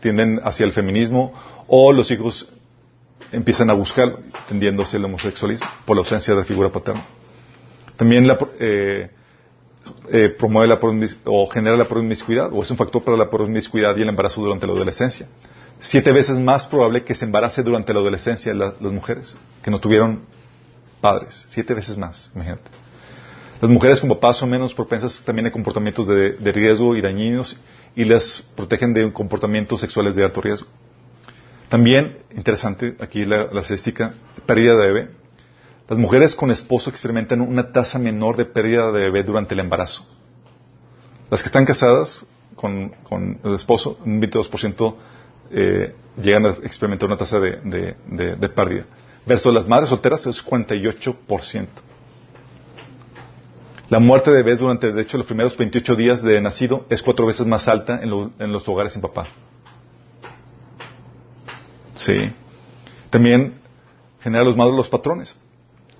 [0.00, 1.32] tienden hacia el feminismo
[1.66, 2.52] o los hijos
[3.32, 4.18] empiezan a buscar
[4.48, 7.04] tendiéndose al homosexualismo por la ausencia de figura paterna.
[7.96, 9.10] También la, eh,
[10.12, 10.78] eh, promueve la
[11.24, 14.66] o genera la promiscuidad o es un factor para la promiscuidad y el embarazo durante
[14.66, 15.26] la adolescencia.
[15.80, 19.80] Siete veces más probable que se embarace durante la adolescencia la- las mujeres que no
[19.80, 20.20] tuvieron
[21.04, 21.44] padres.
[21.50, 22.70] Siete veces más, imagínate.
[23.60, 27.60] Las mujeres con papás son menos propensas también a comportamientos de, riesgo y dañinos
[27.94, 30.66] y las protegen de comportamientos sexuales de alto riesgo.
[31.68, 34.14] También, interesante, aquí la, estadística,
[34.46, 35.10] pérdida de bebé.
[35.90, 40.06] Las mujeres con esposo experimentan una tasa menor de pérdida de bebé durante el embarazo.
[41.30, 42.24] Las que están casadas
[42.56, 42.94] con,
[43.44, 44.94] el esposo, un 22%
[45.50, 48.86] eh, llegan a experimentar una tasa de pérdida.
[49.26, 51.66] Versus las madres solteras es 48%.
[53.90, 57.26] La muerte de bebés durante, de hecho, los primeros 28 días de nacido es cuatro
[57.26, 59.26] veces más alta en, lo- en los hogares sin papá.
[61.94, 62.32] Sí.
[63.10, 63.54] También
[64.20, 65.36] genera los malos los patrones.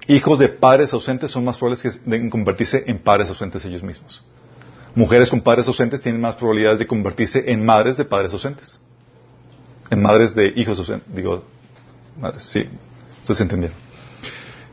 [0.08, 4.22] Hijos de padres ausentes son más probables que de convertirse en padres ausentes ellos mismos.
[4.94, 8.78] Mujeres con padres ausentes tienen más probabilidades de convertirse en madres de padres ausentes.
[9.90, 11.14] En madres de hijos ausentes.
[11.14, 11.44] Digo,
[12.20, 12.68] madres, sí.
[13.24, 13.76] Ustedes entendieron.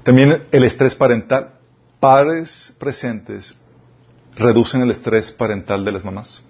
[0.03, 1.53] También el estrés parental.
[2.01, 3.55] Padres presentes
[4.35, 6.41] reducen el estrés parental de las mamás.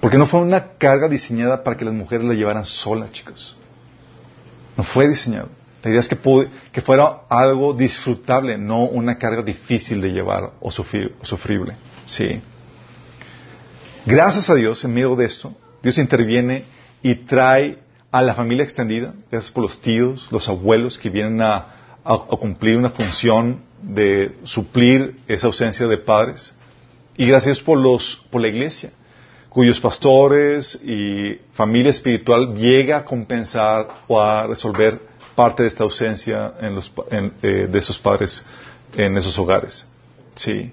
[0.00, 3.54] Porque no fue una carga diseñada para que las mujeres la llevaran sola, chicos.
[4.78, 5.50] No fue diseñado.
[5.82, 10.52] La idea es que, pude- que fuera algo disfrutable, no una carga difícil de llevar
[10.60, 11.74] o, sufrir- sufrible.
[12.06, 12.40] Sí.
[14.06, 16.64] Gracias a Dios, en medio de esto, Dios interviene
[17.02, 17.78] y trae
[18.10, 21.54] a la familia extendida, gracias por los tíos, los abuelos que vienen a,
[22.04, 26.54] a- a cumplir una función de suplir esa ausencia de padres.
[27.16, 28.90] Y gracias por los, por la iglesia,
[29.48, 35.00] cuyos pastores y familia espiritual llega a compensar o a resolver
[35.34, 38.42] parte de esta ausencia en los, en, eh, de esos padres
[38.96, 39.84] en esos hogares.
[40.34, 40.72] Sí.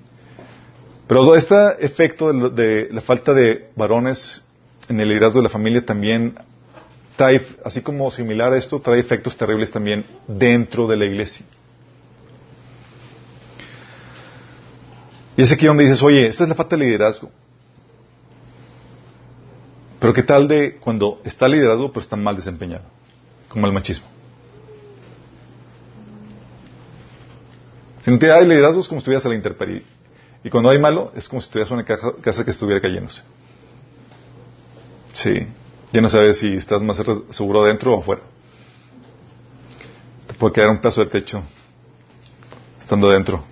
[1.08, 1.56] Pero este
[1.86, 4.42] efecto de, de la falta de varones
[4.88, 6.36] en el liderazgo de la familia también
[7.16, 11.46] trae, así como similar a esto, trae efectos terribles también dentro de la iglesia.
[15.38, 17.30] Y es aquí donde dices, oye, esta es la falta de liderazgo.
[20.00, 22.84] Pero ¿qué tal de cuando está liderazgo pero está mal desempeñado?
[23.50, 24.08] Como el machismo.
[28.02, 29.82] Si no te hay liderazgo es como si estuvieras a la intemperie.
[30.44, 31.86] Y cuando hay malo es como si estuvieras en una
[32.22, 33.24] casa que estuviera cayéndose.
[35.14, 35.48] Sí.
[35.96, 38.22] Ya no sabes si estás más seguro adentro o afuera.
[40.28, 41.42] Te puede quedar un pedazo de techo
[42.82, 43.46] estando adentro.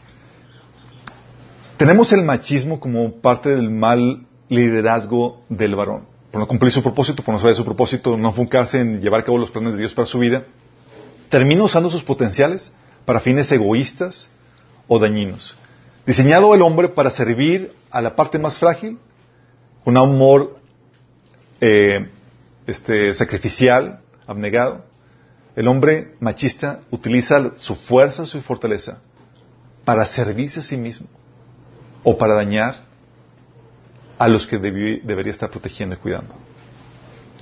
[1.77, 6.03] Tenemos el machismo como parte del mal liderazgo del varón.
[6.31, 9.23] Por no cumplir su propósito, por no saber su propósito, no enfocarse en llevar a
[9.23, 10.43] cabo los planes de Dios para su vida,
[11.29, 12.73] termina usando sus potenciales
[13.05, 14.29] para fines egoístas
[14.89, 15.55] o dañinos.
[16.05, 18.99] Diseñado el hombre para servir a la parte más frágil,
[19.85, 20.57] con amor
[21.61, 22.09] eh,
[22.67, 24.85] este, sacrificial, abnegado.
[25.55, 29.01] El hombre machista utiliza su fuerza, su fortaleza,
[29.85, 31.07] para servirse a sí mismo
[32.03, 32.85] o para dañar
[34.17, 36.33] a los que debería estar protegiendo y cuidando.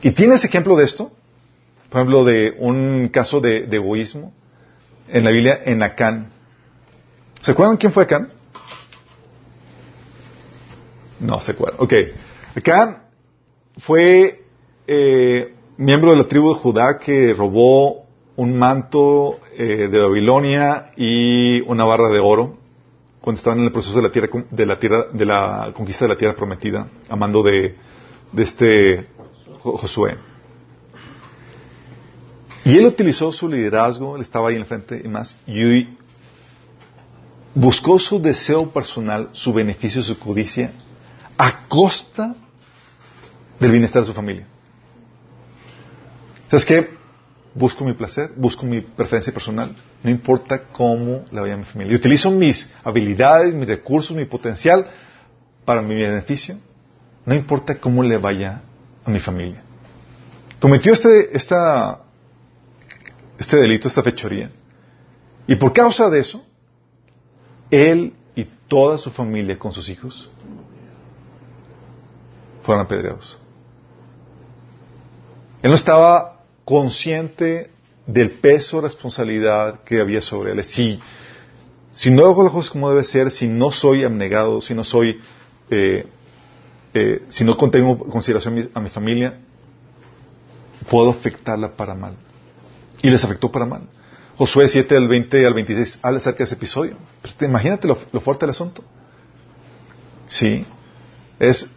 [0.01, 1.11] ¿Y tienes ejemplo de esto?
[1.89, 4.33] Por ejemplo, de un caso de, de egoísmo
[5.07, 6.31] en la Biblia, en Acán.
[7.41, 8.29] ¿Se acuerdan quién fue Acán?
[11.19, 11.79] No se acuerdan.
[11.79, 11.93] Ok.
[12.55, 13.03] Acán
[13.79, 14.43] fue
[14.93, 21.61] eh, miembro de la tribu de Judá que robó un manto eh, de Babilonia y
[21.61, 22.57] una barra de oro
[23.21, 26.09] cuando estaban en el proceso de la tierra de la tierra de la conquista de
[26.09, 27.77] la tierra prometida a mando de,
[28.35, 29.07] este
[29.61, 30.17] Josué.
[32.65, 35.87] Y él utilizó su liderazgo, él estaba ahí en frente y más, y
[37.55, 40.73] buscó su deseo personal, su beneficio, su codicia,
[41.37, 42.35] a costa
[43.57, 44.50] del bienestar de su familia.
[46.51, 46.89] ¿Sabes qué?
[47.55, 49.73] Busco mi placer, busco mi preferencia personal,
[50.03, 51.95] no importa cómo la vaya mi familia.
[51.95, 54.85] Utilizo mis habilidades, mis recursos, mi potencial
[55.63, 56.57] para mi beneficio,
[57.25, 58.63] no importa cómo le vaya
[59.05, 59.63] a mi familia.
[60.59, 62.01] Cometió este, esta,
[63.39, 64.51] este delito, esta fechoría.
[65.47, 66.45] Y por causa de eso,
[67.69, 70.29] él y toda su familia con sus hijos
[72.63, 73.39] fueron apedreados.
[75.61, 76.40] Él no estaba
[76.71, 77.69] consciente
[78.07, 80.63] del peso, responsabilidad que había sobre él.
[80.63, 81.01] Si,
[81.93, 85.19] si no hago las cosas como debe ser, si no soy abnegado, si no soy,
[85.69, 86.07] eh,
[86.93, 89.37] eh, si no tengo consideración a mi, familia,
[90.89, 92.15] puedo afectarla para mal.
[93.01, 93.81] Y les afectó para mal.
[94.37, 96.95] Josué 7 del 20 al 26 habla acerca de ese episodio.
[97.21, 98.81] Pero te, imagínate lo, lo, fuerte del asunto.
[100.27, 100.65] Sí.
[101.37, 101.69] Es,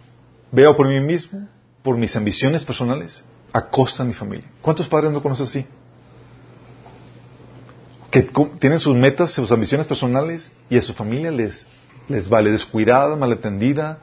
[0.52, 1.48] veo por mí mismo,
[1.82, 3.24] por mis ambiciones personales,
[3.54, 4.48] a mi familia.
[4.60, 5.66] ¿Cuántos padres no conoces así?
[8.10, 8.28] Que
[8.58, 11.64] tienen sus metas, sus ambiciones personales y a su familia les,
[12.08, 13.98] les vale descuidada, malatendida,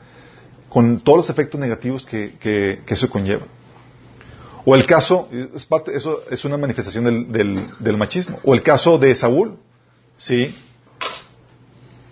[0.70, 3.46] con todos los efectos negativos que, que, que eso conlleva.
[4.64, 8.38] O el caso, es parte, eso es una manifestación del, del, del, machismo.
[8.44, 9.58] O el caso de Saúl.
[10.16, 10.54] ¿Sí?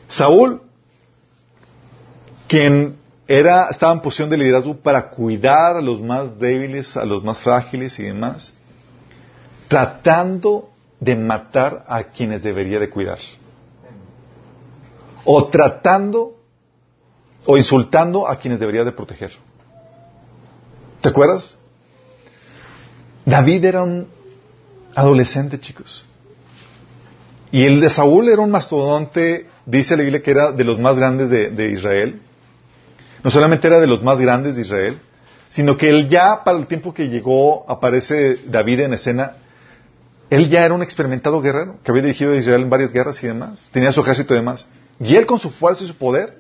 [0.08, 0.60] Saúl,
[2.48, 2.96] quien
[3.30, 7.40] era, estaba en posición de liderazgo para cuidar a los más débiles, a los más
[7.40, 8.52] frágiles y demás,
[9.68, 13.20] tratando de matar a quienes debería de cuidar.
[15.24, 16.40] O tratando
[17.46, 19.30] o insultando a quienes debería de proteger.
[21.00, 21.56] ¿Te acuerdas?
[23.24, 24.08] David era un
[24.96, 26.04] adolescente, chicos.
[27.52, 30.96] Y el de Saúl era un mastodonte, dice la Biblia que era de los más
[30.96, 32.22] grandes de, de, Israel.
[33.22, 34.98] No solamente era de los más grandes de Israel,
[35.48, 39.36] sino que él ya, para el tiempo que llegó, aparece David en escena,
[40.30, 43.26] él ya era un experimentado guerrero, que había dirigido a Israel en varias guerras y
[43.26, 44.68] demás, tenía su ejército y demás.
[45.00, 46.38] Y él con su fuerza y su poder,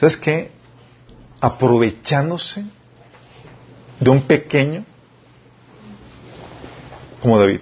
[0.00, 0.50] ¿sabes qué?
[1.40, 2.64] Aprovechándose
[4.00, 4.84] de un pequeño
[7.20, 7.60] como David.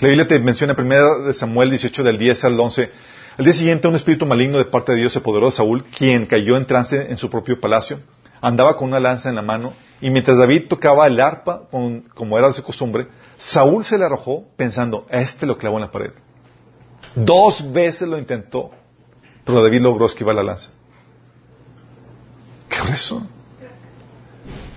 [0.00, 2.90] La Biblia te menciona en 1 de Samuel 18 del 10 al 11.
[3.38, 6.26] Al día siguiente un espíritu maligno de parte de Dios se apoderó de Saúl, quien
[6.26, 8.00] cayó en trance en su propio palacio.
[8.40, 11.68] Andaba con una lanza en la mano y mientras David tocaba el arpa,
[12.14, 15.92] como era de su costumbre, Saúl se le arrojó pensando, este lo clavó en la
[15.92, 16.10] pared.
[17.14, 18.72] Dos veces lo intentó,
[19.44, 20.72] pero David logró esquivar la lanza.
[22.68, 23.18] ¿Qué eso?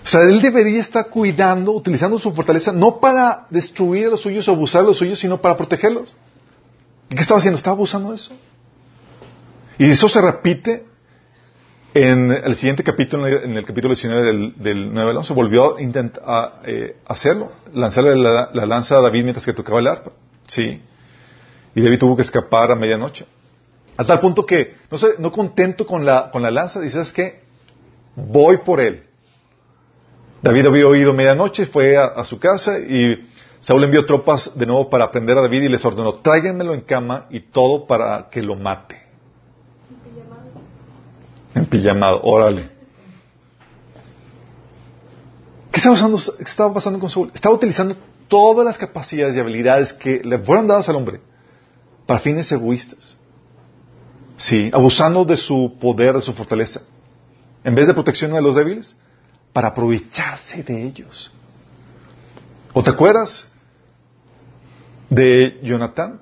[0.03, 4.47] O sea, él debería estar cuidando, utilizando su fortaleza, no para destruir a los suyos
[4.47, 6.15] o abusar de los suyos, sino para protegerlos.
[7.09, 7.57] ¿Y qué estaba haciendo?
[7.57, 8.31] Estaba abusando de eso.
[9.81, 10.85] Y eso se repite
[11.95, 15.81] en el siguiente capítulo, en el capítulo 19 del, del 9 al 11, volvió a
[15.81, 20.11] intentar eh, hacerlo, lanzarle la, la, lanza a David mientras que tocaba el arpa.
[20.45, 20.83] Sí.
[21.73, 23.25] Y David tuvo que escapar a medianoche.
[23.97, 27.41] A tal punto que, no, sé, no contento con la, con la lanza, dices que
[28.15, 29.05] voy por él.
[30.43, 33.27] David había oído medianoche, fue a, a, su casa y
[33.61, 37.25] Saúl envió tropas de nuevo para prender a David y les ordenó, tráiganmelo en cama
[37.31, 39.00] y todo para que lo mate.
[41.55, 42.69] En pijamado, órale.
[45.71, 47.31] ¿Qué estaba, pasando, ¿Qué estaba pasando con Saúl?
[47.33, 47.95] Estaba utilizando
[48.27, 51.21] todas las capacidades y habilidades que le fueron dadas al hombre
[52.05, 53.15] para fines egoístas.
[54.35, 56.81] Sí, abusando de su poder, de su fortaleza.
[57.63, 58.95] En vez de protección de los débiles,
[59.53, 61.31] para aprovecharse de ellos.
[62.73, 63.47] ¿O te acuerdas
[65.09, 66.21] de Jonatán?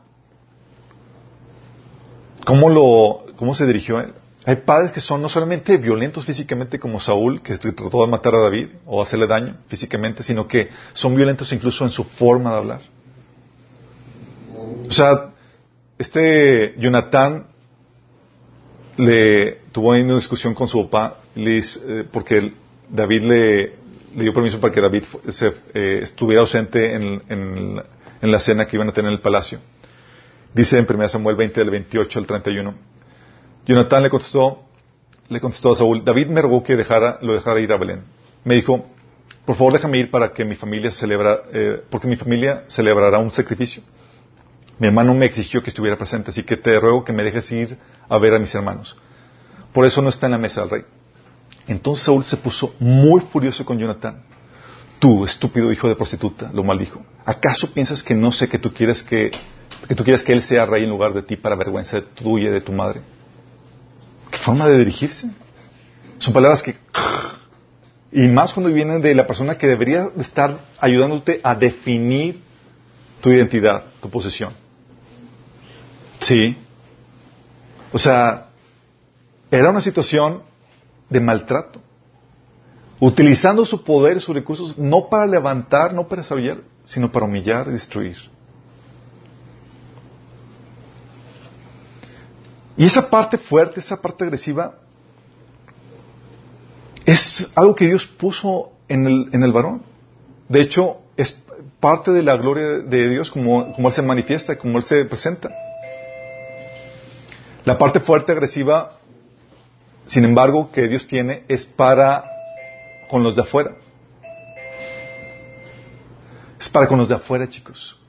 [2.45, 4.13] ¿Cómo, lo, ¿Cómo se dirigió a él?
[4.49, 8.39] Hay padres que son no solamente violentos físicamente como Saúl, que trató de matar a
[8.39, 12.81] David o hacerle daño físicamente, sino que son violentos incluso en su forma de hablar.
[14.89, 15.29] O sea,
[15.99, 17.45] este Jonatán
[18.97, 22.51] le tuvo ahí una discusión con su papá, le, eh, porque
[22.89, 23.73] David le,
[24.15, 27.83] dio permiso para que David se, eh, estuviera ausente en, en-
[28.19, 29.59] en la cena que iban a tener en el palacio.
[30.55, 32.73] Dice en 1 Samuel 20, del 28 al 31.
[33.65, 34.63] Jonatán le contestó,
[35.27, 38.03] le contestó a Saúl, David me rogó que dejara, lo dejara ir a Belén.
[38.43, 38.85] Me dijo,
[39.45, 43.31] por favor déjame ir para que mi familia celebra, eh, porque mi familia celebrará un
[43.31, 43.83] sacrificio.
[44.79, 47.77] Mi hermano me exigió que estuviera presente, así que te ruego que me dejes ir
[48.07, 48.95] a ver a mis hermanos.
[49.73, 50.83] Por eso no está en la mesa del rey.
[51.67, 54.23] Entonces Saúl se puso muy furioso con Jonatán.
[54.99, 57.03] Tú, estúpido hijo de prostituta, lo maldijo.
[57.25, 59.31] ¿Acaso piensas que no sé que tú quieres que,
[59.87, 62.51] que tú quieres que él sea rey en lugar de ti para vergüenza tuya y
[62.51, 63.01] de tu madre?
[64.39, 65.29] ¿Qué forma de dirigirse?
[66.17, 66.77] Son palabras que
[68.11, 72.41] y más cuando vienen de la persona que debería de estar ayudándote a definir
[73.19, 74.53] tu identidad, tu posición.
[76.19, 76.57] Sí.
[77.91, 78.47] O sea,
[79.51, 80.41] era una situación
[81.09, 81.81] de maltrato.
[83.01, 87.71] Utilizando su poder sus recursos no para levantar, no para desarrollar, sino para humillar y
[87.71, 88.17] destruir.
[92.79, 94.75] Y esa parte fuerte, esa parte agresiva,
[97.05, 99.83] es algo que Dios puso en el, en el varón.
[100.47, 101.37] De hecho, es
[101.81, 105.49] parte de la gloria de Dios como, como Él se manifiesta, como Él se presenta.
[107.65, 108.93] La parte fuerte, agresiva,
[110.05, 112.23] sin embargo, que Dios tiene es para
[113.09, 113.75] con los de afuera.
[116.57, 117.99] Es para con los de afuera, chicos.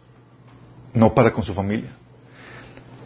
[0.95, 1.91] No para con su familia.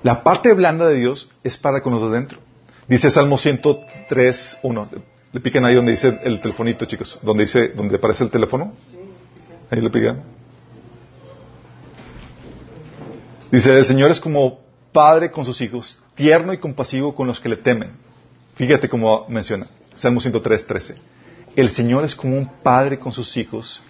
[0.04, 2.38] La parte blanda de Dios es para con los de adentro.
[2.86, 4.88] Dice Salmo 103, 1.
[5.32, 7.18] Le piquen ahí donde dice el telefonito, chicos.
[7.22, 8.74] Donde dice, donde aparece el teléfono.
[9.70, 10.22] Ahí le pican.
[13.50, 14.60] Dice, el Señor es como
[14.92, 17.92] padre con sus hijos, tierno y compasivo con los que le temen.
[18.56, 19.68] Fíjate cómo menciona.
[19.94, 20.96] Salmo 103, 13.
[21.56, 23.82] El Señor es como un padre con sus hijos,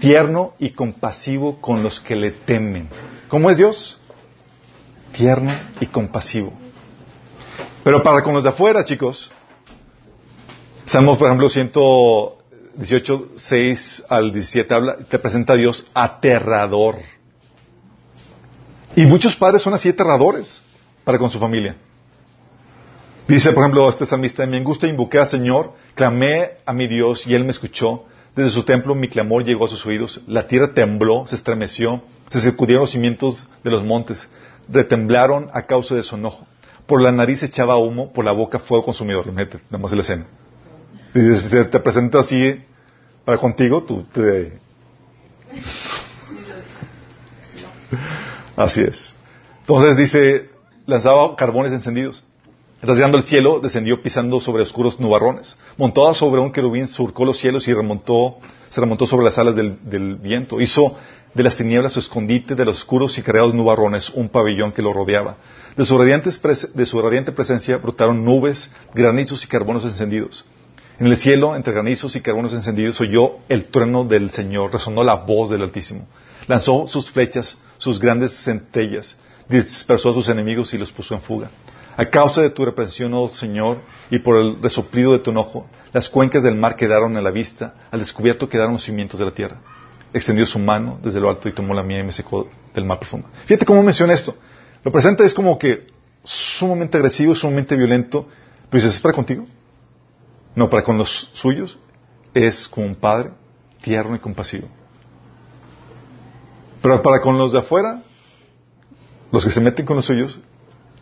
[0.00, 2.88] tierno y compasivo con los que le temen.
[3.28, 4.00] ¿Cómo es Dios?
[5.12, 6.52] Tierno y compasivo.
[7.84, 9.30] Pero para con los de afuera, chicos,
[10.86, 16.98] Salmos, por ejemplo, 118, 6 al 17 habla, te presenta a Dios aterrador.
[18.94, 20.60] Y muchos padres son así aterradores
[21.04, 21.76] para con su familia.
[23.28, 27.26] Dice, por ejemplo, este salmista, en mi angustia invoqué al Señor, clamé a mi Dios
[27.26, 28.04] y Él me escuchó.
[28.34, 30.20] Desde su templo mi clamor llegó a sus oídos.
[30.26, 34.28] La tierra tembló, se estremeció, se sacudieron los cimientos de los montes,
[34.68, 36.46] retemblaron a causa de su enojo.
[36.86, 39.30] Por la nariz echaba humo, por la boca fuego consumidor.
[39.32, 40.26] Mete, nada más la escena.
[41.12, 42.60] Si se te presenta así
[43.24, 44.60] para contigo, tú te...
[48.56, 49.14] Así es.
[49.60, 50.50] Entonces dice,
[50.86, 52.22] lanzaba carbones encendidos.
[52.82, 55.56] Rasgando el cielo, descendió pisando sobre oscuros nubarrones.
[55.76, 58.38] Montada sobre un querubín, surcó los cielos y remontó,
[58.70, 60.60] se remontó sobre las alas del viento.
[60.60, 60.96] Hizo
[61.34, 64.92] de las tinieblas su escondite, de los oscuros y cargados nubarrones, un pabellón que lo
[64.92, 65.36] rodeaba.
[65.76, 70.44] De su, de su radiante presencia brotaron nubes, granizos y carbonos encendidos.
[70.98, 75.14] En el cielo, entre granizos y carbonos encendidos, oyó el trueno del Señor, resonó la
[75.14, 76.06] voz del Altísimo.
[76.46, 79.16] Lanzó sus flechas, sus grandes centellas,
[79.48, 81.50] dispersó a sus enemigos y los puso en fuga.
[81.96, 83.80] A causa de tu reprensión, oh Señor,
[84.10, 87.74] y por el resoplido de tu enojo, las cuencas del mar quedaron a la vista,
[87.90, 89.60] al descubierto quedaron los cimientos de la tierra.
[90.12, 92.98] Extendió su mano desde lo alto y tomó la mía y me secó del mar
[92.98, 93.28] profundo.
[93.46, 94.36] Fíjate cómo menciona esto.
[94.84, 95.86] Lo presenta es como que
[96.24, 98.26] sumamente agresivo, sumamente violento,
[98.70, 99.46] pero dices, ¿es para contigo?
[100.54, 101.78] No, para con los suyos
[102.34, 103.30] es como un padre
[103.82, 104.68] tierno y compasivo.
[106.80, 108.02] Pero para con los de afuera,
[109.30, 110.40] los que se meten con los suyos,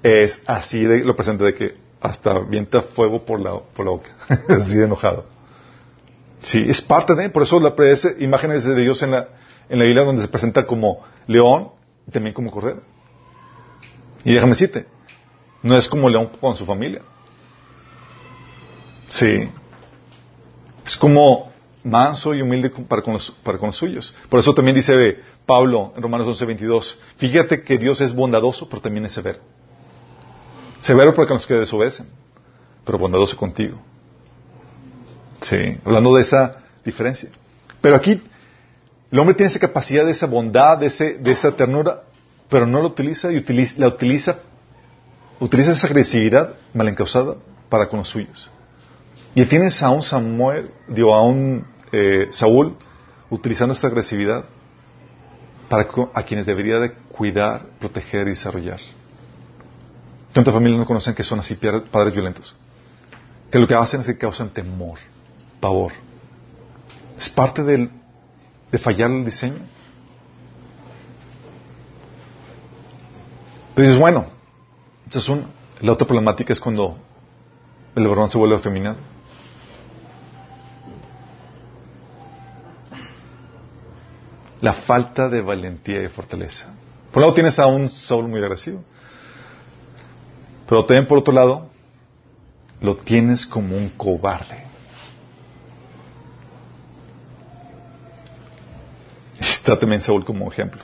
[0.03, 4.11] es así de, lo presenta de que hasta vienta fuego por la, por la boca,
[4.49, 5.25] así de enojado.
[6.43, 7.75] Sí, es parte de, por eso la
[8.19, 9.29] imágenes de Dios en la,
[9.69, 11.71] en la Biblia donde se presenta como león
[12.07, 12.83] y también como cordero.
[14.25, 14.87] Y déjame decirte,
[15.63, 17.03] no es como león con su familia.
[19.09, 19.51] Sí.
[20.85, 21.51] Es como
[21.85, 24.15] manso y humilde para con los, para con los suyos.
[24.29, 28.81] Por eso también dice Pablo en Romanos 11, 22, fíjate que Dios es bondadoso, pero
[28.81, 29.41] también es severo.
[30.81, 32.09] Severo para con los que desobedecen,
[32.85, 33.79] pero bondadoso contigo.
[35.41, 37.31] Sí, hablando de esa diferencia.
[37.81, 38.23] Pero aquí
[39.11, 42.03] el hombre tiene esa capacidad de esa bondad, de, ese, de esa ternura,
[42.49, 44.39] pero no la utiliza y utiliza, la utiliza,
[45.41, 47.37] utiliza esa agresividad mal encausada
[47.69, 48.51] para con los suyos.
[49.35, 52.77] Y tienes a un Samuel, digo, a un eh, Saúl
[53.31, 54.45] utilizando esta agresividad
[55.69, 58.81] para a quienes debería de cuidar, proteger y desarrollar.
[60.33, 61.55] ¿Cuántas familias no conocen que son así
[61.91, 62.57] padres violentos?
[63.51, 64.99] Que lo que hacen es que causan temor,
[65.61, 65.93] pavor.
[67.19, 67.91] Es parte del,
[68.73, 69.61] de fallar el diseño.
[73.77, 74.27] Dices, bueno,
[75.11, 75.45] es una.
[75.81, 76.99] La otra problemática es cuando
[77.95, 78.97] el varón se vuelve afeminado.
[84.61, 86.75] La falta de valentía y fortaleza.
[87.11, 88.85] Por un lado tienes a un Saúl muy agresivo.
[90.69, 91.69] Pero también por otro lado,
[92.83, 94.70] lo tienes como un cobarde.
[99.61, 100.83] Está también Saúl como ejemplo.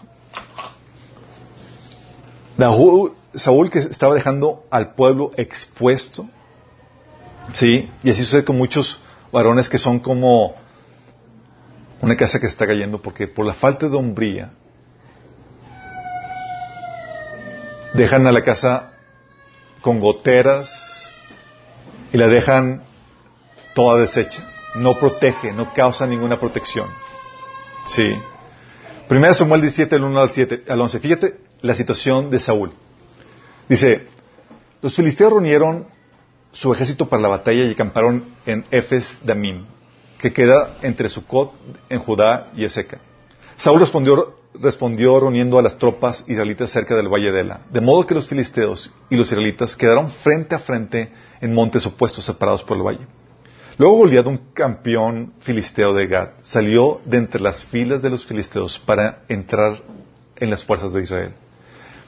[3.34, 6.28] Saúl que estaba dejando al pueblo expuesto,
[7.54, 7.90] ¿sí?
[8.02, 8.98] Y así sucede con muchos
[9.32, 10.54] varones que son como
[12.02, 14.50] una casa que se está cayendo porque por la falta de hombría
[17.94, 18.92] dejan a la casa
[19.80, 21.08] con goteras
[22.12, 22.82] y la dejan
[23.74, 24.42] toda deshecha.
[24.74, 26.88] No protege, no causa ninguna protección.
[27.86, 28.14] Sí.
[29.08, 30.98] Primero Samuel 17, el 1 al, 7, al 11.
[30.98, 32.72] Fíjate la situación de Saúl.
[33.68, 34.08] Dice,
[34.82, 35.86] los filisteos reunieron
[36.50, 39.64] su ejército para la batalla y acamparon en Efes Damim,
[40.18, 41.52] que queda entre Sucot
[41.88, 42.98] en Judá y Ezeca.
[43.58, 48.06] Saúl respondió, respondió reuniendo a las tropas israelitas cerca del valle de Ela, de modo
[48.06, 52.76] que los filisteos y los israelitas quedaron frente a frente en montes opuestos separados por
[52.76, 53.06] el valle.
[53.78, 58.78] Luego Goliat, un campeón filisteo de Gad, salió de entre las filas de los filisteos
[58.78, 59.82] para entrar
[60.36, 61.34] en las fuerzas de Israel.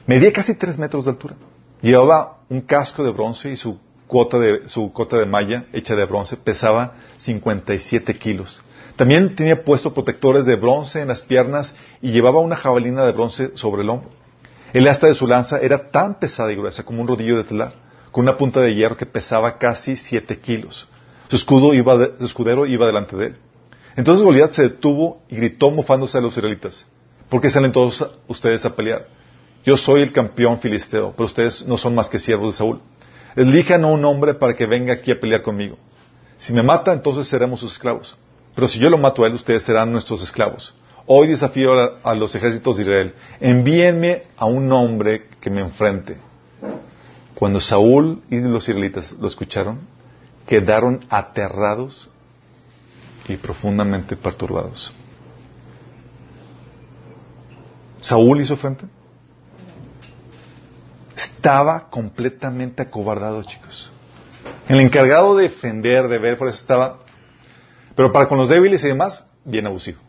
[0.07, 1.35] Medía casi tres metros de altura.
[1.81, 6.05] Llevaba un casco de bronce y su cota de, su cota de malla hecha de
[6.05, 8.59] bronce pesaba 57 kilos.
[8.95, 13.51] También tenía puesto protectores de bronce en las piernas y llevaba una jabalina de bronce
[13.53, 14.09] sobre el hombro.
[14.73, 17.73] El asta de su lanza era tan pesada y gruesa como un rodillo de telar,
[18.11, 20.87] con una punta de hierro que pesaba casi 7 kilos.
[21.29, 23.35] Su, escudo iba su escudero iba delante de él.
[23.95, 26.85] Entonces Goliat se detuvo y gritó mofándose a los israelitas.
[27.29, 29.07] ¿Por qué salen todos ustedes a pelear?
[29.63, 32.81] Yo soy el campeón filisteo, pero ustedes no son más que siervos de Saúl.
[33.35, 35.77] Elijan a un hombre para que venga aquí a pelear conmigo.
[36.37, 38.17] Si me mata, entonces seremos sus esclavos.
[38.55, 40.73] Pero si yo lo mato a él, ustedes serán nuestros esclavos.
[41.05, 41.73] Hoy desafío
[42.03, 43.13] a, los ejércitos de Israel.
[43.39, 46.17] Envíenme a un hombre que me enfrente.
[47.35, 49.79] Cuando Saúl y los israelitas lo escucharon,
[50.49, 52.09] quedaron aterrados
[53.27, 54.91] y profundamente perturbados.
[58.01, 58.85] Saúl hizo frente
[61.39, 63.91] estaba completamente acobardado, chicos.
[64.67, 66.99] El encargado de defender, de ver, por eso estaba.
[67.95, 69.99] Pero para con los débiles y demás, bien abusivo.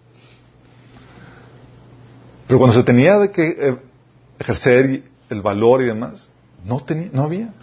[2.47, 3.77] Pero cuando se tenía de que eh,
[4.39, 6.29] ejercer el valor y demás,
[6.65, 7.55] no, tenía, no había.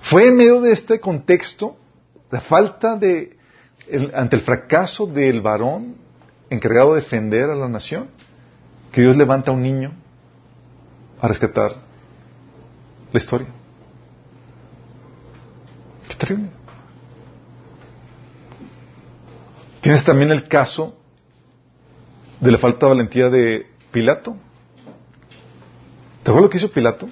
[0.00, 1.76] Fue en medio de este contexto,
[2.32, 3.36] la falta de,
[4.14, 5.96] ante el fracaso del varón
[6.48, 8.08] encargado de defender a la nación,
[8.90, 9.92] que Dios levanta a un niño
[11.20, 11.74] a rescatar
[13.12, 13.48] la historia.
[16.08, 16.48] Qué terrible.
[19.82, 20.96] Tienes también el caso
[22.40, 24.36] de la falta de valentía de Pilato.
[26.22, 27.10] ¿Te acuerdas lo que hizo Pilato?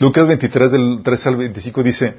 [0.00, 2.14] Lucas 23 del 13 al 25 dice,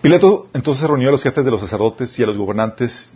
[0.00, 3.12] Pilato entonces reunió a los jefes de los sacerdotes y a los gobernantes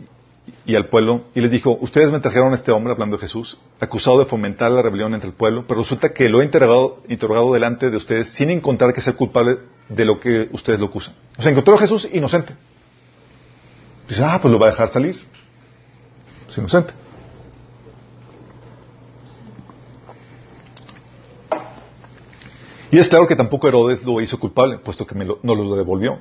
[0.65, 3.57] y al pueblo y les dijo, ustedes me trajeron a este hombre, hablando de Jesús,
[3.81, 7.53] acusado de fomentar la rebelión entre el pueblo, pero resulta que lo he interrogado, interrogado
[7.53, 9.59] delante de ustedes sin encontrar que sea culpable
[9.89, 11.13] de lo que ustedes lo acusan.
[11.37, 12.55] O sea, encontró a Jesús inocente.
[14.07, 15.19] Dice, ah, pues lo va a dejar salir.
[16.47, 16.93] Es inocente.
[22.91, 26.19] Y es claro que tampoco Herodes lo hizo culpable, puesto que no lo devolvió.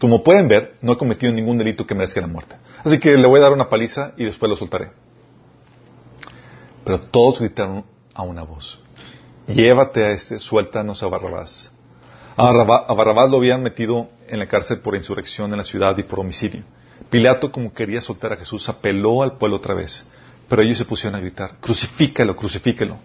[0.00, 2.56] Como pueden ver, no he cometido ningún delito que merezca la muerte.
[2.82, 4.92] Así que le voy a dar una paliza y después lo soltaré.
[6.84, 7.84] Pero todos gritaron
[8.14, 8.80] a una voz.
[9.46, 11.70] Llévate a ese, suéltanos a Barrabás.
[12.36, 12.50] A
[12.94, 16.62] Barrabás lo habían metido en la cárcel por insurrección en la ciudad y por homicidio.
[17.10, 20.06] Pilato, como quería soltar a Jesús, apeló al pueblo otra vez.
[20.48, 22.96] Pero ellos se pusieron a gritar, crucifícalo, crucifícalo.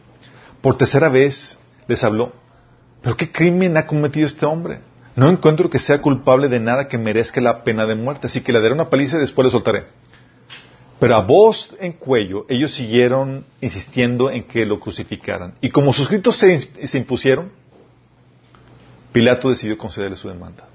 [0.62, 2.32] Por tercera vez les habló,
[3.06, 4.80] ¿pero qué crimen ha cometido este hombre?
[5.16, 8.52] No encuentro que sea culpable de nada que merezca la pena de muerte, así que
[8.52, 9.84] le daré una paliza y después le soltaré.
[11.00, 15.54] Pero a voz en cuello, ellos siguieron insistiendo en que lo crucificaran.
[15.62, 17.52] Y como sus gritos se, impusieron,
[19.12, 20.66] Pilato decidió concederle su demanda.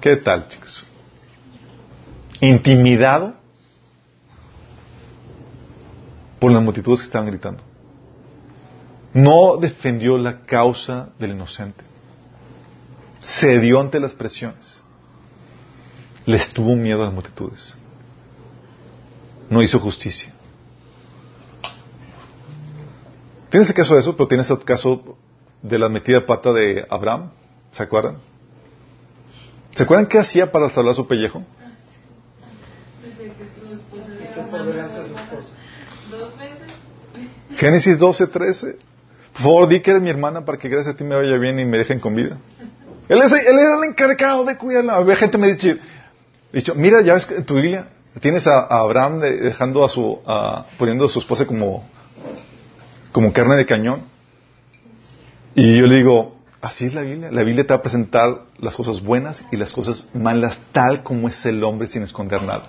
[0.00, 0.86] ¿Qué tal, chicos?
[2.40, 3.34] Intimidado
[6.38, 7.69] por las multitudes que estaban gritando.
[9.12, 11.90] No defendió la causa del inocente
[13.22, 14.82] cedió ante las presiones.
[16.26, 17.74] Les tuvo miedo a las multitudes.
[19.48, 20.32] No hizo justicia.
[23.50, 25.16] Tienes el caso de eso, pero tienes el caso
[25.60, 27.30] de la metida pata de Abraham.
[27.72, 28.18] ¿Se acuerdan?
[29.74, 31.42] ¿Se acuerdan qué hacía para salvar su pellejo?
[37.56, 38.78] Génesis 12, 13.
[39.40, 41.58] Por favor, di que eres mi hermana para que gracias a ti me vaya bien
[41.58, 42.36] y me dejen con vida.
[43.08, 44.96] Él, es- él era el encargado de cuidarla.
[44.96, 45.76] Había gente me dicho,
[46.52, 47.86] dicho, mira, ya ves tu Biblia
[48.20, 51.88] tienes a, Abraham de- dejando a su, a- poniendo a su esposa como,
[53.12, 54.02] como carne de cañón.
[55.54, 57.30] Y yo le digo, así es la Biblia.
[57.32, 61.28] La Biblia te va a presentar las cosas buenas y las cosas malas tal como
[61.28, 62.64] es el hombre sin esconder nada.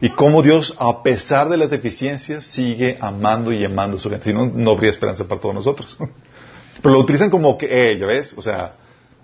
[0.00, 4.26] Y cómo Dios, a pesar de las deficiencias, sigue amando y amando a su gente.
[4.26, 5.96] Si no, no habría esperanza para todos nosotros.
[6.82, 8.74] Pero lo utilizan como que, eh, ves, o sea,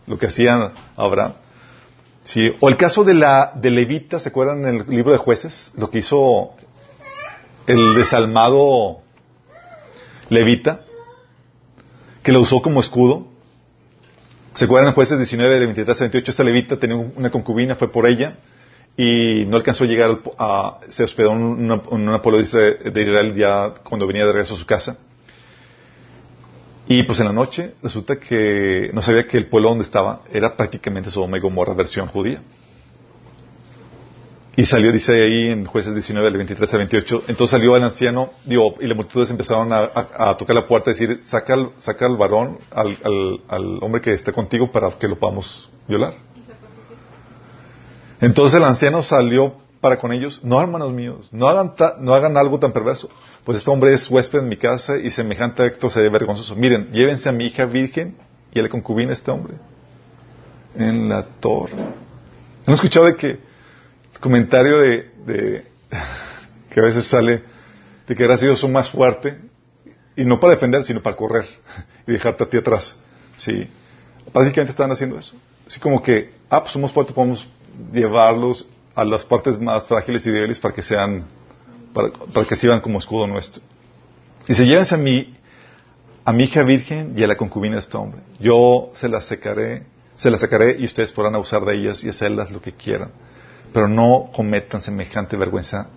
[0.07, 1.35] lo que hacían Abraham.
[2.61, 5.71] O el caso de la de Levita, ¿se acuerdan en el libro de jueces?
[5.77, 6.55] Lo que hizo
[7.67, 9.01] el desalmado
[10.31, 10.81] Levita,
[12.23, 13.29] que lo usó como escudo.
[14.55, 16.31] ¿Se acuerdan en jueces 19, de 23 a 28?
[16.31, 18.39] Esta Levita tenía una concubina, fue por ella
[18.97, 22.79] y no alcanzó a llegar, a, se hospedó en una, en pueblo de Israel-
[23.35, 24.99] ya cuando venía de regreso a su casa.
[26.87, 30.55] Y pues en la noche resulta que no sabía que el pueblo donde estaba era
[30.57, 32.43] prácticamente Sodoma y Gomorra versión judía.
[34.57, 38.31] Y salió, dice ahí en jueces 19, del 23 al 28, entonces salió el anciano,
[38.47, 42.17] y las multitudes empezaron a, a- tocar la puerta y decir, saca al, saca al
[42.17, 46.15] varón, al, al- al hombre que esté contigo para que lo podamos violar.
[48.25, 52.39] Entonces el anciano salió para con ellos, no hermanos míos, no hagan, ta- no hagan
[52.39, 53.11] algo tan perverso,
[53.45, 56.57] pues este hombre es huésped en mi casa y semejante acto sería vergonzoso.
[56.57, 58.17] Miren, llévense a mi hija virgen
[58.53, 59.55] y a la concubina este hombre
[60.75, 61.75] en la torre.
[62.67, 63.39] ¿Han escuchado de que
[64.21, 65.67] comentario de,
[66.71, 67.43] que a veces sale
[68.09, 69.39] de que gracioso más fuerte
[70.17, 71.47] y no para defender, sino para correr
[72.07, 72.97] y dejarte a ti atrás?
[73.37, 73.69] Sí.
[74.33, 75.35] Prácticamente están haciendo eso.
[75.67, 77.47] Así como que, ah, pues somos fuertes, podemos
[77.93, 81.25] llevarlos a las partes más frágiles y débiles para que sean,
[81.93, 82.11] para,
[82.47, 83.63] que sirvan como escudo nuestro.
[84.47, 85.37] Dice, llévense a mi,
[86.25, 88.21] a mi hija virgen y a la concubina de este hombre.
[88.39, 89.85] Yo se las secaré,
[90.17, 93.11] se las sacaré y ustedes podrán abusar de ellas y hacerlas lo que quieran.
[93.73, 95.89] Pero no cometan semejante vergüenza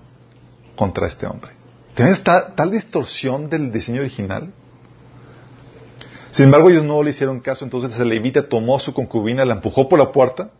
[0.76, 1.52] contra este hombre.
[1.94, 4.52] ¿Tienes ta- tal distorsión del diseño original?
[6.32, 9.88] Sin embargo, ellos no le hicieron caso, entonces levita tomó a su concubina, la empujó
[9.90, 10.52] por la puerta.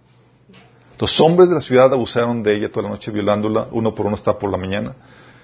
[1.00, 4.16] Los hombres de la ciudad abusaron de ella toda la noche, violándola, uno por uno
[4.16, 4.94] hasta por la mañana.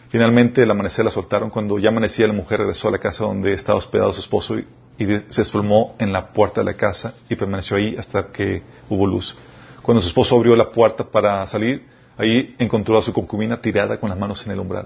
[0.10, 1.50] Finalmente, al amanecer la soltaron.
[1.50, 4.66] Cuando ya amanecía, la mujer regresó a la casa donde estaba hospedado su esposo y,
[4.98, 9.36] se desplomó en la puerta de la casa y permaneció ahí hasta que hubo luz.
[9.82, 11.86] Cuando su esposo abrió la puerta para salir,
[12.18, 14.86] ahí encontró a su concubina tirada con las manos en el umbral.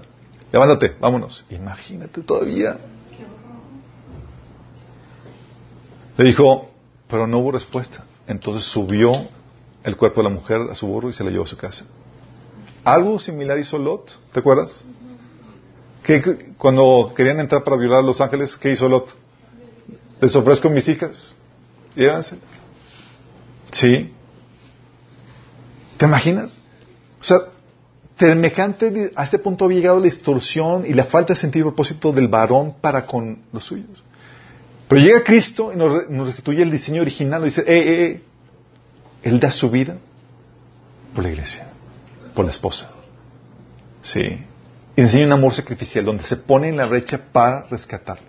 [0.50, 1.44] Levántate, vámonos.
[1.50, 2.78] Imagínate todavía.
[6.16, 6.70] Le dijo,
[7.06, 8.04] pero no hubo respuesta.
[8.26, 9.12] Entonces subió
[9.88, 11.84] el cuerpo de la mujer a su burro y se la llevó a su casa.
[12.84, 14.82] Algo similar hizo Lot, ¿te acuerdas?
[16.02, 19.14] Que cuando querían entrar para violar a los ángeles, ¿qué hizo Lot?
[20.20, 21.34] Les ofrezco mis hijas.
[21.94, 22.36] Llévanse.
[23.72, 24.12] Sí.
[25.96, 26.56] ¿Te imaginas?
[27.20, 27.38] O sea,
[28.18, 32.12] semejante a este punto había llegado la distorsión y la falta de sentido y propósito
[32.12, 34.02] del varón para con los suyos.
[34.88, 37.42] Pero llega Cristo y nos, re- nos restituye el diseño original.
[37.42, 38.22] Nos dice, eh, eh, eh,
[39.22, 39.96] Él da su vida
[41.14, 41.68] por la iglesia,
[42.34, 42.90] por la esposa.
[44.00, 44.44] Sí.
[44.96, 48.28] Y enseña un amor sacrificial donde se pone en la brecha para rescatarla.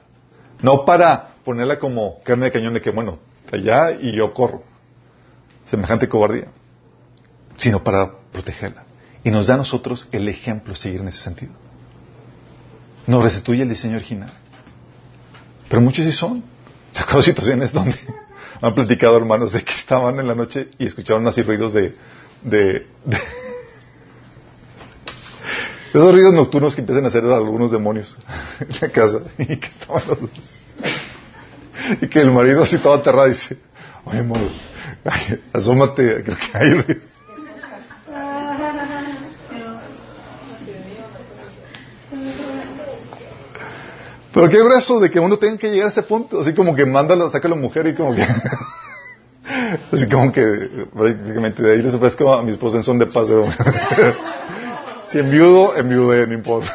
[0.61, 3.19] No para ponerla como carne de cañón de que, bueno,
[3.51, 4.63] allá y yo corro.
[5.65, 6.47] Semejante cobardía.
[7.57, 8.83] Sino para protegerla.
[9.23, 11.53] Y nos da a nosotros el ejemplo a seguir en ese sentido.
[13.07, 14.31] Nos restituye el diseño original.
[15.67, 16.43] Pero muchos sí son.
[17.13, 17.97] Yo situaciones donde
[18.61, 21.95] han platicado hermanos de que estaban en la noche y escucharon así ruidos de,
[22.43, 23.17] de, de-
[25.93, 28.15] esos ruidos nocturnos que empiezan a hacer algunos demonios
[28.59, 30.53] en la casa y que estaban los dos.
[32.01, 33.57] y que el marido así todo aterrado dice,
[34.05, 34.39] oye amor,
[35.53, 37.01] asómate, creo que hay ruido.
[44.39, 46.85] Pero qué grueso de que uno tenga que llegar a ese punto, así como que
[46.85, 48.25] mándala, saca a la mujer y como que...
[49.91, 53.27] así como que prácticamente de ahí les ofrezco a mi esposa son de paz.
[53.27, 53.43] de-
[55.03, 56.73] si enviudo, enviudé, no importa.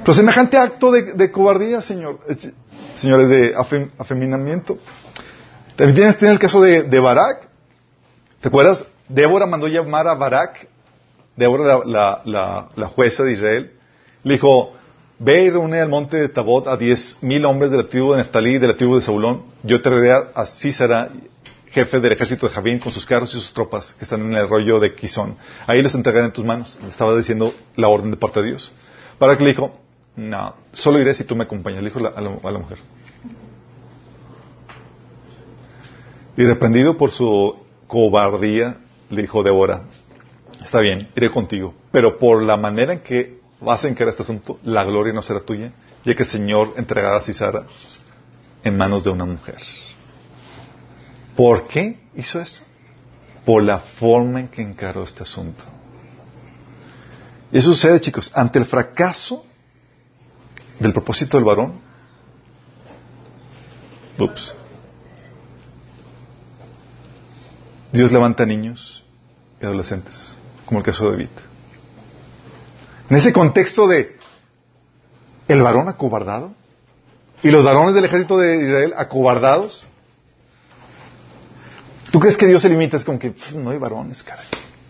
[0.00, 2.36] Pero semejante acto de, de cobardía, señor, eh,
[2.94, 4.76] señores, de afem- afeminamiento,
[5.76, 7.46] También tienes, tienes el caso de, de Barak.
[8.40, 8.84] ¿Te acuerdas?
[9.08, 10.66] Débora mandó llamar a Barak,
[11.38, 12.22] Débora, la,
[12.74, 13.72] la, jueza de Israel,
[14.24, 14.72] le dijo,
[15.18, 18.18] ve y reúne al monte de Tabot a diez mil hombres de la tribu de
[18.18, 19.42] Neftalí y de la tribu de Zabulón.
[19.62, 21.10] Yo te traeré a Císara,
[21.70, 24.44] jefe del ejército de Javín, con sus carros y sus tropas que están en el
[24.44, 25.36] arroyo de Quizón.
[25.66, 26.78] Ahí los entregaré en tus manos.
[26.82, 28.72] Le estaba diciendo la orden de parte de Dios.
[29.20, 29.78] Barak le dijo,
[30.16, 32.78] no, solo iré si tú me acompañas, le dijo la- a la, a la mujer.
[36.36, 38.76] Y reprendido por su cobardía,
[39.10, 39.82] le dijo Débora,
[40.62, 44.58] está bien, iré contigo, pero por la manera en que vas a encarar este asunto,
[44.64, 45.72] la gloria no será tuya,
[46.04, 47.64] ya que el Señor entregará a Cisara
[48.62, 49.58] en manos de una mujer.
[51.36, 52.62] ¿Por qué hizo esto?
[53.44, 55.64] Por la forma en que encaró este asunto.
[57.50, 59.44] Y eso sucede, chicos, ante el fracaso
[60.78, 61.80] del propósito del varón.
[64.18, 64.54] Ups.
[67.92, 69.02] Dios levanta niños
[69.60, 70.36] y adolescentes,
[70.68, 71.28] como el caso de David.
[73.08, 74.18] En ese contexto de
[75.48, 76.52] el varón acobardado
[77.42, 79.86] y los varones del ejército de Israel acobardados,
[82.10, 82.98] ¿tú crees que Dios se limita?
[82.98, 84.44] Es como que "Pff, no hay varones, caray,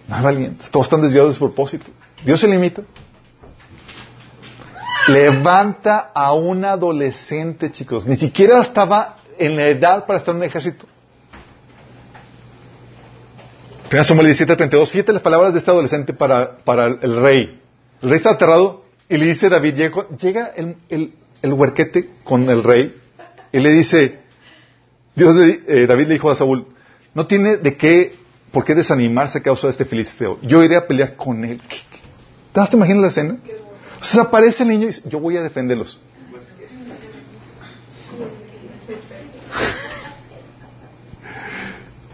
[0.08, 1.86] no hay valientes, todos están desviados de su propósito.
[2.24, 2.82] Dios se limita.
[5.06, 10.44] Levanta a un adolescente, chicos, ni siquiera estaba en la edad para estar en un
[10.44, 10.86] ejército.
[13.90, 14.90] 1 Samuel 17, 32.
[14.90, 17.58] Fíjate las palabras de este adolescente para, para el rey.
[18.02, 19.74] El rey está aterrado y le dice a David,
[20.20, 21.12] llega, el, el,
[21.42, 22.94] el huerquete con el rey
[23.52, 24.20] y le dice,
[25.14, 25.34] Dios
[25.66, 26.66] eh, David le dijo a Saúl,
[27.14, 28.14] no tiene de qué,
[28.52, 30.38] por qué desanimarse a causa de este filisteo.
[30.42, 31.60] Yo iré a pelear con él.
[32.52, 33.36] ¿Te das- te imaginas la escena?
[34.00, 34.04] O
[34.62, 35.98] el niño y dice, yo voy a defenderlos.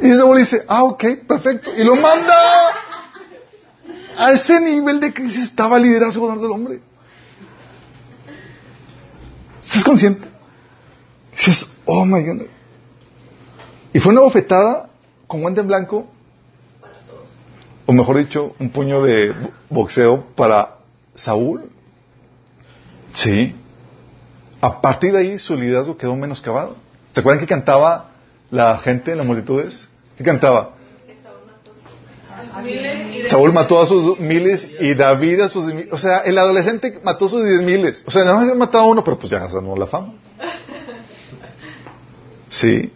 [0.00, 1.70] Y Saúl dice, ah, ok, perfecto.
[1.76, 2.34] Y lo manda
[4.16, 6.80] a ese nivel de crisis estaba el liderazgo del hombre.
[9.62, 10.28] ¿Estás consciente?
[11.32, 12.42] Dices, oh my God.
[13.92, 14.88] Y fue una bofetada
[15.26, 16.06] con guante en blanco,
[17.86, 20.76] o mejor dicho, un puño de bo- boxeo para
[21.14, 21.70] Saúl.
[23.14, 23.54] Sí.
[24.60, 26.76] A partir de ahí su liderazgo quedó menoscabado.
[27.12, 28.10] ¿Se acuerdan que cantaba
[28.54, 29.88] la gente, las multitudes?
[30.16, 30.70] ¿Qué cantaba?
[33.26, 35.72] Saúl mató a sus miles y David a sus.
[35.90, 38.04] O sea, el adolescente mató a sus diez miles.
[38.06, 40.14] O sea, nada más matado a uno, pero pues ya ganó la fama.
[42.48, 42.92] Sí.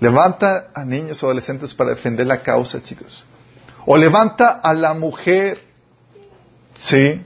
[0.00, 3.24] Levanta a niños o adolescentes para defender la causa, chicos.
[3.86, 5.62] O levanta a la mujer.
[6.76, 7.22] Sí.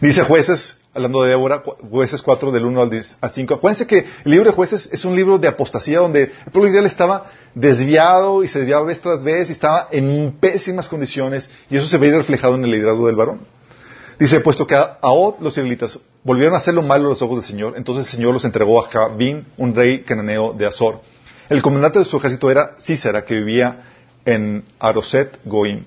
[0.00, 3.54] Dice jueces, hablando de Débora, jueces 4 del 1 al 10 al 5.
[3.54, 6.70] Acuérdense que el libro de jueces es un libro de apostasía donde el pueblo de
[6.70, 11.76] Israel estaba desviado y se desviaba vez tras vez y estaba en pésimas condiciones y
[11.76, 13.40] eso se veía reflejado en el liderazgo del varón.
[14.18, 17.36] Dice, puesto que a Od los israelitas volvieron a hacer lo malo a los ojos
[17.36, 21.00] del Señor, entonces el Señor los entregó a Jabín, un rey cananeo de Azor.
[21.48, 23.84] El comandante de su ejército era Císara, que vivía
[24.24, 25.84] en Aroset Goim.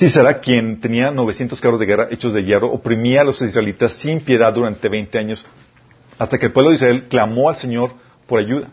[0.00, 4.20] Císara, quien tenía 900 carros de guerra hechos de hierro, oprimía a los israelitas sin
[4.20, 5.44] piedad durante 20 años,
[6.18, 7.92] hasta que el pueblo de Israel clamó al Señor
[8.26, 8.68] por ayuda.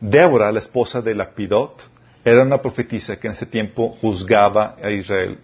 [0.00, 1.88] Débora, la esposa de Lapidot,
[2.24, 5.38] era una profetisa que en ese tiempo juzgaba a Israel.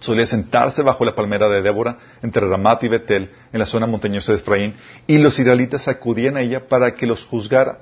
[0.00, 4.32] Solía sentarse bajo la palmera de Débora entre Ramat y Betel, en la zona montañosa
[4.32, 4.72] de Efraín,
[5.06, 7.80] y los israelitas acudían a ella para que los juzgara.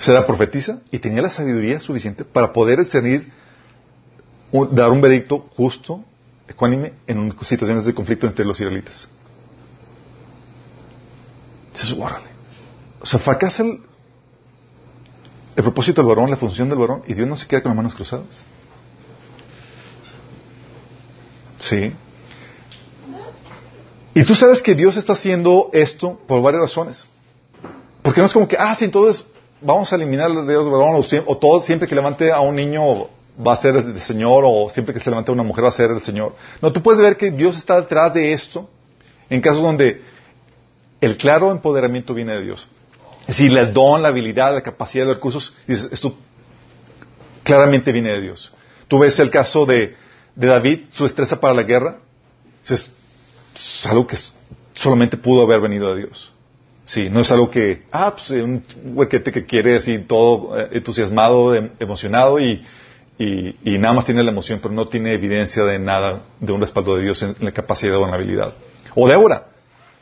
[0.00, 3.30] Se era profetisa y tenía la sabiduría suficiente para poder discernir,
[4.70, 6.04] dar un veredicto justo,
[6.46, 9.08] ecuánime, en situaciones de conflicto entre los israelitas.
[11.72, 12.28] Dices, órale.
[13.00, 13.80] O sea, fracasa el,
[15.56, 17.76] el propósito del varón, la función del varón, y Dios no se queda con las
[17.76, 18.44] manos cruzadas.
[21.58, 21.92] Sí.
[24.14, 27.08] Y tú sabes que Dios está haciendo esto por varias razones.
[28.02, 29.26] Porque no es como que, ah, sí, entonces
[29.60, 32.54] vamos a eliminar los dedos del varón, o, o todo, siempre que levante a un
[32.54, 35.68] niño va a ser el Señor, o siempre que se levante a una mujer va
[35.68, 36.36] a ser el Señor.
[36.60, 38.68] No, tú puedes ver que Dios está detrás de esto
[39.28, 40.02] en casos donde
[41.00, 42.68] el claro empoderamiento viene de Dios.
[43.22, 46.14] Es decir, el don, la habilidad, la capacidad, los recursos, esto
[47.42, 48.52] claramente viene de Dios.
[48.86, 49.96] Tú ves el caso de,
[50.34, 51.98] de David, su destreza para la guerra,
[52.68, 52.92] es,
[53.54, 54.16] es algo que
[54.74, 56.30] solamente pudo haber venido de Dios.
[56.84, 58.62] Sí, no es algo que, ah, pues un
[58.94, 62.62] huequete que quiere así todo eh, entusiasmado, em- emocionado y,
[63.18, 66.96] y, nada más tiene la emoción, pero no tiene evidencia de nada, de un respaldo
[66.96, 68.54] de Dios en, la capacidad o en la habilidad.
[68.94, 69.46] O Débora,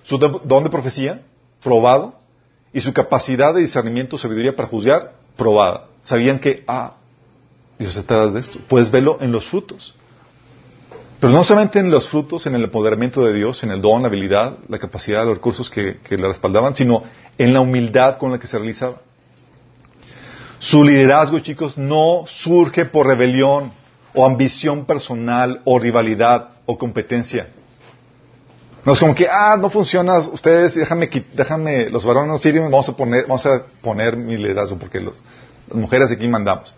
[0.02, 1.22] su do- don de profecía,
[1.62, 2.14] probado,
[2.72, 5.88] y su capacidad de discernimiento, sabiduría para juzgar, probada.
[6.02, 6.94] Sabían que, ah,
[7.78, 8.58] Dios está detrás de esto.
[8.68, 9.94] Puedes verlo en los frutos.
[11.20, 14.08] Pero no solamente en los frutos, en el empoderamiento de Dios, en el don, la
[14.08, 17.04] habilidad, la capacidad, los recursos que le respaldaban, sino
[17.38, 19.02] en la humildad con la que se realizaba.
[20.62, 23.72] Su liderazgo, chicos, no surge por rebelión
[24.14, 27.48] o ambición personal o rivalidad o competencia.
[28.84, 32.88] No es como que, ah, no funciona, ustedes, déjame, déjame, los varones no sirven, vamos
[32.88, 35.20] a poner, vamos a poner mi liderazgo porque las
[35.72, 36.72] mujeres aquí mandamos.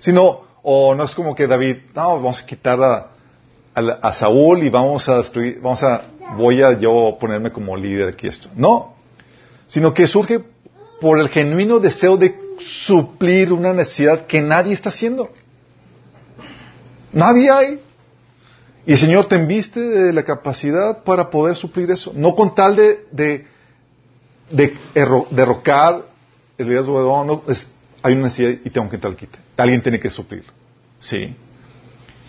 [0.00, 3.10] Sino, o no es como que David, no, vamos a quitar a,
[4.02, 6.02] a Saúl y vamos a destruir, vamos a,
[6.36, 8.48] voy a yo ponerme como líder aquí esto.
[8.56, 8.96] No,
[9.68, 10.42] sino que surge
[11.00, 15.30] por el genuino deseo de suplir una necesidad que nadie está haciendo.
[17.12, 17.80] Nadie hay.
[18.86, 22.12] Y el Señor te enviste de la capacidad para poder suplir eso.
[22.14, 23.46] No con tal de, de,
[24.50, 24.76] de
[25.30, 26.02] derrocar
[26.58, 27.66] el liderazgo no, es,
[28.02, 29.38] hay una necesidad y tengo que tal quite.
[29.56, 30.44] Alguien tiene que suplir.
[30.98, 31.34] Sí.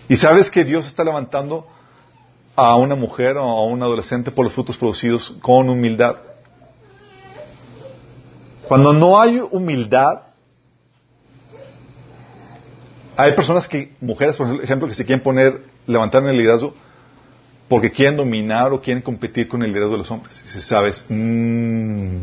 [0.08, 1.66] Y sabes que Dios está levantando
[2.54, 6.16] a una mujer o a un adolescente por los frutos producidos con humildad.
[8.68, 10.22] Cuando no hay humildad,
[13.16, 16.74] hay personas que, mujeres por ejemplo, que se quieren poner, levantar en el liderazgo
[17.68, 20.42] porque quieren dominar o quieren competir con el liderazgo de los hombres.
[20.44, 22.16] Y si sabes, mmm,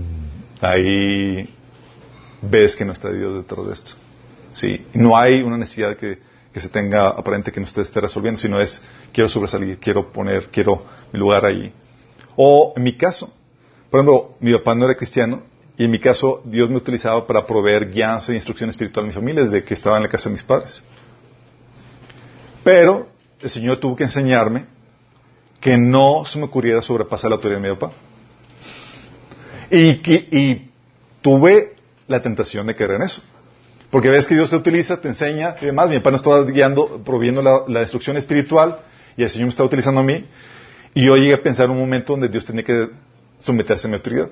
[0.61, 1.55] ahí
[2.41, 3.91] ves que no está Dios detrás de esto.
[4.53, 6.19] Sí, no hay una necesidad que,
[6.53, 8.81] que se tenga aparente que no esté resolviendo, sino es
[9.11, 11.73] quiero sobresalir, quiero poner, quiero mi lugar ahí.
[12.35, 13.33] O en mi caso,
[13.89, 15.41] por ejemplo, mi papá no era cristiano
[15.79, 19.13] y en mi caso Dios me utilizaba para proveer guianza e instrucción espiritual a mi
[19.13, 20.83] familia desde que estaba en la casa de mis padres.
[22.65, 23.07] Pero
[23.39, 24.65] el Señor tuvo que enseñarme
[25.61, 27.93] que no se me ocurriera sobrepasar la autoridad de mi papá.
[29.71, 29.89] Y,
[30.37, 30.69] y
[31.21, 31.75] tuve
[32.07, 33.21] la tentación de creer en eso.
[33.89, 35.87] Porque ves que Dios te utiliza, te enseña y demás.
[35.87, 38.81] Mi papá nos estaba guiando, proviendo la, la, instrucción espiritual
[39.15, 40.25] y el Señor me estaba utilizando a mí.
[40.93, 42.89] Y yo llegué a pensar en un momento donde Dios tenía que
[43.39, 44.29] someterse a mi autoridad.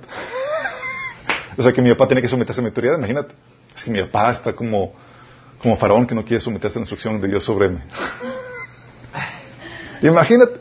[1.57, 3.33] O sea, que mi papá tenía que someterse a mi autoridad, imagínate.
[3.75, 4.93] Es que mi papá está como,
[5.61, 7.79] como faraón que no quiere someterse a la instrucción de Dios sobre mí.
[10.01, 10.59] imagínate.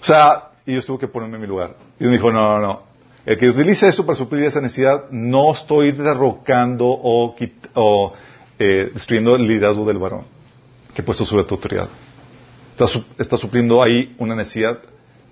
[0.00, 1.76] O sea, y Dios tuvo que ponerme en mi lugar.
[1.98, 2.82] Y Dios me dijo, no, no, no.
[3.24, 7.36] El que utiliza esto para suplir esa necesidad, no estoy derrocando o,
[7.74, 8.12] o
[8.58, 10.24] eh, destruyendo el liderazgo del varón
[10.94, 11.88] que he puesto sobre tu autoridad.
[12.76, 14.78] Está, está, supliendo ahí una necesidad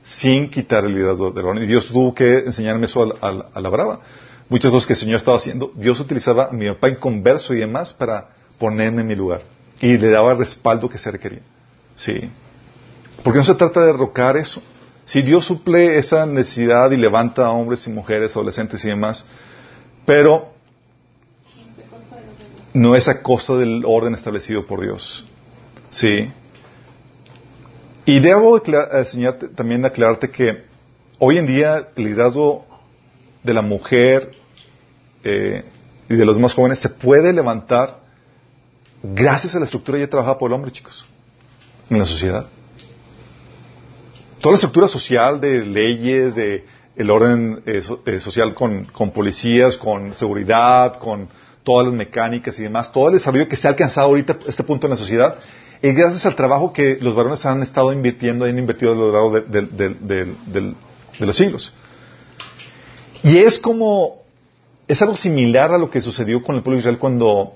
[0.03, 1.63] sin quitar el liderazgo del varón.
[1.63, 4.01] Y Dios tuvo que enseñarme eso a, a, a, la brava.
[4.51, 7.61] Muchas cosas que el Señor estaba haciendo, Dios utilizaba a mi papá en converso y
[7.61, 9.43] demás para ponerme en mi lugar.
[9.81, 11.43] Y le daba el respaldo que se requería.
[11.95, 12.29] Sí.
[13.23, 14.61] Porque no se trata de derrocar eso.
[15.05, 19.25] Si Dios suple esa necesidad y levanta a hombres y mujeres, adolescentes y demás,
[20.05, 20.53] pero
[22.75, 25.29] no es a costa del orden establecido por Dios.
[25.91, 26.29] Sí.
[28.05, 30.65] Y debo enseñarte, también aclararte que
[31.21, 32.67] hoy en día el liderazgo
[33.45, 34.40] de la mujer
[35.25, 35.65] eh,
[36.09, 38.01] y de los más jóvenes se puede levantar
[39.03, 41.05] gracias a la estructura ya trabajada por el hombre, chicos,
[41.89, 42.49] en la sociedad
[44.41, 46.65] toda la estructura social de leyes, de
[46.97, 51.29] el orden eh, eh, social con, con, policías, con seguridad, con
[51.63, 54.87] todas las mecánicas y demás, todo el desarrollo que se ha alcanzado ahorita este punto
[54.87, 55.37] en la sociedad,
[55.81, 59.13] es gracias al trabajo que los varones han estado invirtiendo y han invertido a lo
[59.13, 60.75] largo de, de, de,
[61.19, 61.73] de los siglos.
[63.23, 64.20] Y es como,
[64.91, 67.55] es algo similar a lo que sucedió con el pueblo de Israel cuando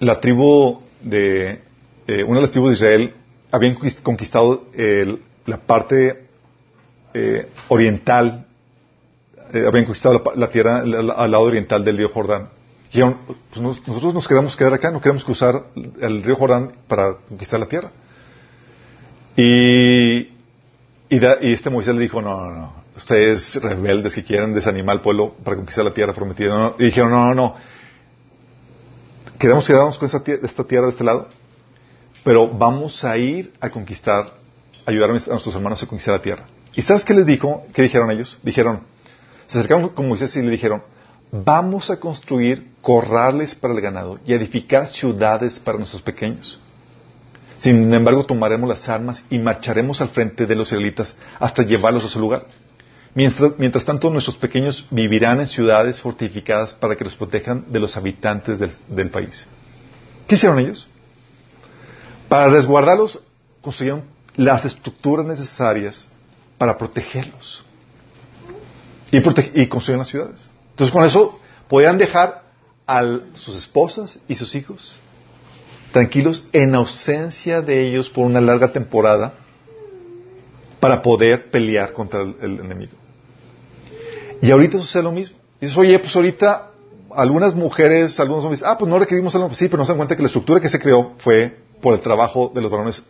[0.00, 1.62] la tribu de,
[2.06, 3.14] eh, una de las tribus de Israel
[3.50, 6.26] habían conquistado el, la parte
[7.14, 8.46] eh, oriental,
[9.54, 12.50] eh, habían conquistado la, tierra al, lado oriental del río Jordán.
[12.92, 15.68] Y pues nos, nosotros nos queremos quedar acá, no queremos cruzar
[16.02, 17.92] el río Jordán para conquistar la tierra.
[19.38, 20.28] Y,
[21.08, 25.34] y este Moisés le dijo, no, no, no, ustedes rebeldes que quieren desanimar al pueblo
[25.42, 26.56] para conquistar la tierra prometida.
[26.56, 27.56] No, y dijeron, no, no, no,
[29.38, 31.28] queremos quedarnos con esta tierra, esta tierra de este lado,
[32.24, 34.34] pero vamos a ir a conquistar
[34.86, 36.44] ayudar a nuestros hermanos a conquistar la tierra.
[36.74, 37.64] ¿Y sabes qué les dijo?
[37.72, 38.38] ¿Qué dijeron ellos?
[38.42, 38.80] Dijeron,
[39.46, 40.82] se acercaron con Moisés y le dijeron,
[41.30, 46.60] vamos a construir corrales para el ganado y edificar ciudades para nuestros pequeños.
[47.56, 52.08] Sin embargo, tomaremos las armas y marcharemos al frente de los israelitas hasta llevarlos a
[52.08, 52.46] su lugar.
[53.14, 58.58] Mientras, tanto, nuestros pequeños vivirán en ciudades fortificadas para que los protejan de los habitantes
[58.88, 59.46] del, país.
[60.26, 60.88] ¿Qué hicieron ellos?
[62.28, 63.22] Para resguardarlos,
[63.60, 66.08] construyeron las estructuras necesarias
[66.56, 67.62] para protegerlos
[69.10, 70.48] y, prote y construir las ciudades.
[70.70, 72.44] Entonces, con eso podían dejar
[72.86, 73.02] a
[73.34, 74.96] sus esposas y sus hijos
[75.92, 79.34] tranquilos en ausencia de ellos por una larga temporada
[80.80, 83.01] para poder pelear contra el enemigo.
[84.42, 85.38] Y ahorita sucede lo mismo.
[85.60, 86.70] Dices, oye, pues ahorita
[87.14, 90.16] algunas mujeres, algunos hombres, ah, pues no requerimos algo, sí, pero no se dan cuenta
[90.16, 93.04] que la estructura que se creó fue por el trabajo de los varones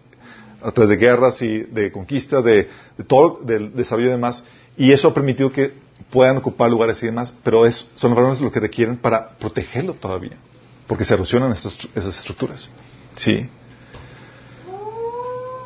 [0.63, 2.69] a través de guerras y de conquista, de,
[3.07, 4.45] todo, del desarrollo y demás,
[4.77, 5.73] y eso ha permitido que
[6.11, 9.95] puedan ocupar lugares y demás, pero es, son los varones los que requieren para protegerlo
[9.95, 10.37] todavía,
[10.87, 12.69] porque se erosionan esas, esas estructuras.
[13.17, 13.49] Sí.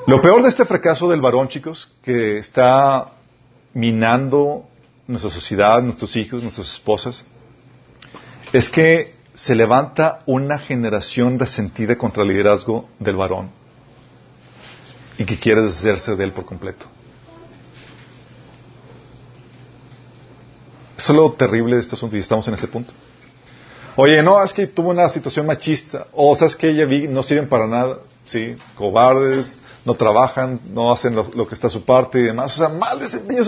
[0.06, 3.12] Lo peor de este fracaso del varón, chicos, que está
[3.74, 4.68] minando
[5.06, 7.24] nuestra sociedad, nuestros hijos, nuestras esposas,
[8.52, 13.50] es que se levanta una generación resentida contra el liderazgo del varón
[15.18, 16.86] y que quiere deshacerse de él por completo.
[20.96, 22.92] Eso es lo terrible de este asunto y estamos en ese punto.
[23.96, 27.48] Oye, no, es que tuvo una situación machista, o sabes que ella vi, no sirven
[27.48, 32.18] para nada, sí, cobardes, no trabajan, no hacen lo, lo que está a su parte
[32.18, 33.42] y demás, o sea, mal desempeño.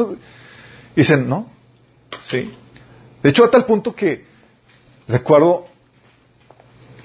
[0.94, 1.46] Dicen, no,
[2.22, 2.52] sí.
[3.22, 4.24] De hecho, a tal punto que
[5.06, 5.66] recuerdo,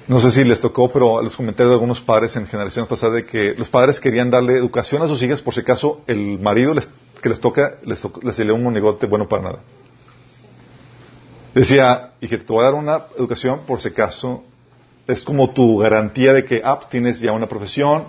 [0.07, 3.25] no sé si les tocó, pero los comentarios de algunos padres en generaciones pasadas de
[3.25, 6.89] que los padres querían darle educación a sus hijas por si acaso el marido les,
[7.21, 9.59] que les toca les, toca, les un monigote bueno para nada.
[11.53, 14.43] Decía, y que te voy a dar una educación por si acaso
[15.07, 18.05] es como tu garantía de que, ah, tienes ya una profesión,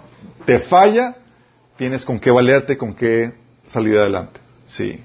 [0.47, 1.17] te falla,
[1.77, 3.35] tienes con qué valerte, con qué
[3.67, 4.41] salir adelante.
[4.67, 5.03] Sí.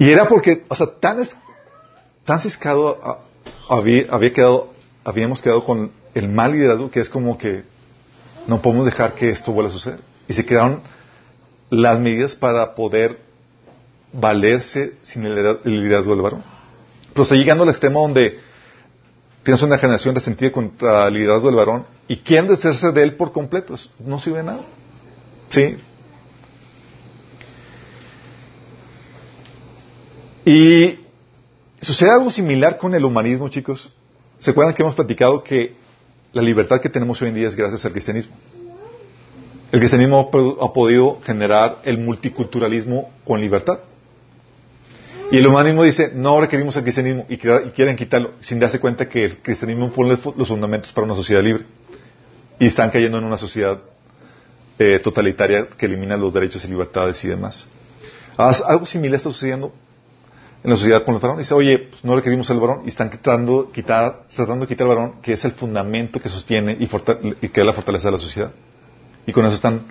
[0.00, 1.22] Y era porque, o sea, tan,
[2.24, 2.98] tan ciscado
[3.68, 4.72] había quedado,
[5.04, 7.64] habíamos quedado con el mal liderazgo que es como que
[8.46, 10.00] no podemos dejar que esto vuelva a suceder.
[10.26, 10.80] Y se crearon
[11.68, 13.20] las medidas para poder
[14.10, 16.44] valerse sin el liderazgo del varón.
[17.12, 18.40] Pero está llegando al extremo donde
[19.42, 23.32] tienes una generación resentida contra el liderazgo del varón y quieren deshacerse de él por
[23.32, 23.74] completo.
[23.98, 24.62] No sirve de nada.
[25.50, 25.76] ¿Sí?
[30.44, 30.98] Y
[31.80, 33.90] sucede algo similar con el humanismo, chicos.
[34.38, 35.74] ¿Se acuerdan que hemos platicado que
[36.32, 38.32] la libertad que tenemos hoy en día es gracias al cristianismo?
[39.70, 40.30] El cristianismo
[40.60, 43.80] ha podido generar el multiculturalismo con libertad.
[45.30, 49.24] Y el humanismo dice, no requerimos el cristianismo y quieren quitarlo sin darse cuenta que
[49.24, 51.66] el cristianismo pone los fundamentos para una sociedad libre.
[52.58, 53.78] Y están cayendo en una sociedad
[54.78, 57.66] eh, totalitaria que elimina los derechos y libertades y demás.
[58.36, 59.72] Algo similar está sucediendo
[60.62, 61.46] en la sociedad con los varones.
[61.46, 64.96] Dice, oye, pues no requerimos al varón y están tratando, quitar, tratando de quitar al
[64.96, 68.18] varón, que es el fundamento que sostiene y, y que es la fortaleza de la
[68.18, 68.52] sociedad.
[69.26, 69.86] Y con eso están,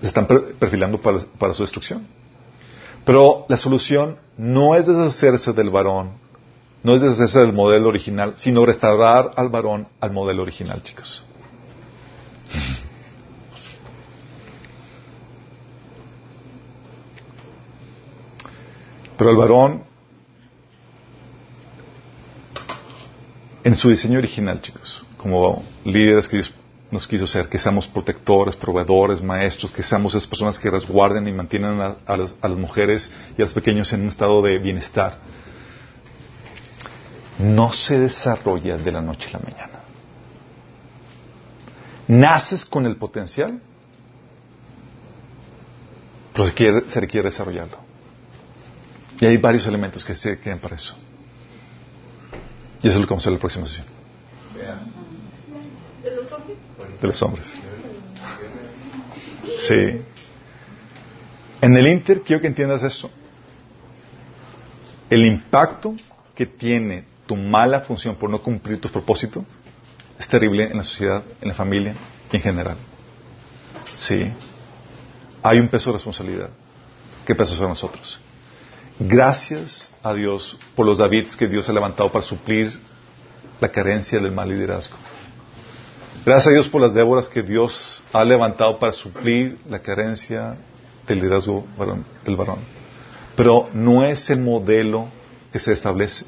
[0.00, 2.06] se están perfilando para, para su destrucción.
[3.04, 6.12] Pero la solución no es deshacerse del varón,
[6.82, 11.24] no es deshacerse del modelo original, sino restaurar al varón al modelo original, chicos.
[19.16, 19.84] Pero el varón,
[23.62, 26.52] en su diseño original, chicos, como líderes que Dios
[26.90, 31.32] nos quiso ser, que seamos protectores, proveedores, maestros, que seamos esas personas que resguarden y
[31.32, 35.18] mantienen a, las, mujeres y a los pequeños en un estado de bienestar,
[37.38, 39.80] no se desarrolla de la noche a la mañana.
[42.06, 43.60] Naces con el potencial,
[46.32, 47.83] pero se, quiere, se requiere desarrollarlo.
[49.20, 50.94] Y hay varios elementos que se quedan para eso.
[52.82, 53.86] Y eso es lo que vamos a hacer en la próxima sesión.
[57.00, 57.54] de los hombres.
[59.58, 60.00] Sí.
[61.60, 63.10] En el Inter quiero que entiendas eso.
[65.08, 65.94] El impacto
[66.34, 69.44] que tiene tu mala función por no cumplir tus propósitos
[70.18, 71.94] es terrible en la sociedad, en la familia
[72.32, 72.76] y en general.
[73.96, 74.32] Sí.
[75.42, 76.50] Hay un peso de responsabilidad.
[77.26, 78.18] ¿Qué peso sobre nosotros?
[78.98, 82.78] Gracias a Dios por los Davids que Dios ha levantado para suplir
[83.60, 84.96] la carencia del mal liderazgo.
[86.24, 90.56] Gracias a Dios por las Déboras que Dios ha levantado para suplir la carencia
[91.06, 91.66] del liderazgo
[92.24, 92.60] del varón.
[93.36, 95.08] Pero no es el modelo
[95.52, 96.24] que se establece.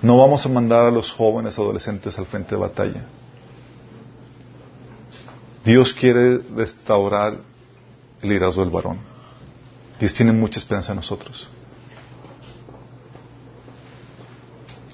[0.00, 3.04] No vamos a mandar a los jóvenes adolescentes al frente de batalla.
[5.64, 7.38] Dios quiere restaurar
[8.22, 9.13] el liderazgo del varón.
[10.04, 11.48] Dios tiene mucha esperanza en nosotros.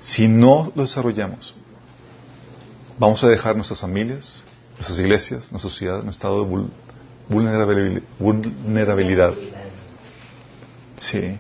[0.00, 1.52] Si no lo desarrollamos,
[2.96, 4.44] vamos a dejar nuestras familias,
[4.76, 6.70] nuestras iglesias, nuestra sociedad un estado de
[8.08, 9.34] vulnerabilidad.
[10.96, 11.36] Sí.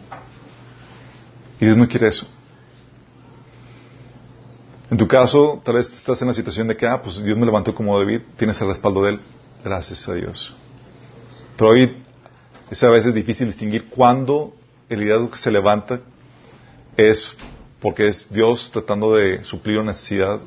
[1.60, 2.26] Y Dios no quiere eso.
[4.90, 7.46] En tu caso, tal vez estás en la situación de que, ah, pues Dios me
[7.46, 9.20] levantó como David, tienes el respaldo de Él.
[9.62, 10.52] Gracias a Dios.
[11.56, 12.02] Pero hoy
[12.70, 14.54] es a veces difícil distinguir cuándo
[14.88, 16.00] el liderazgo que se levanta
[16.96, 17.36] es
[17.80, 20.40] porque es Dios tratando de suplir una necesidad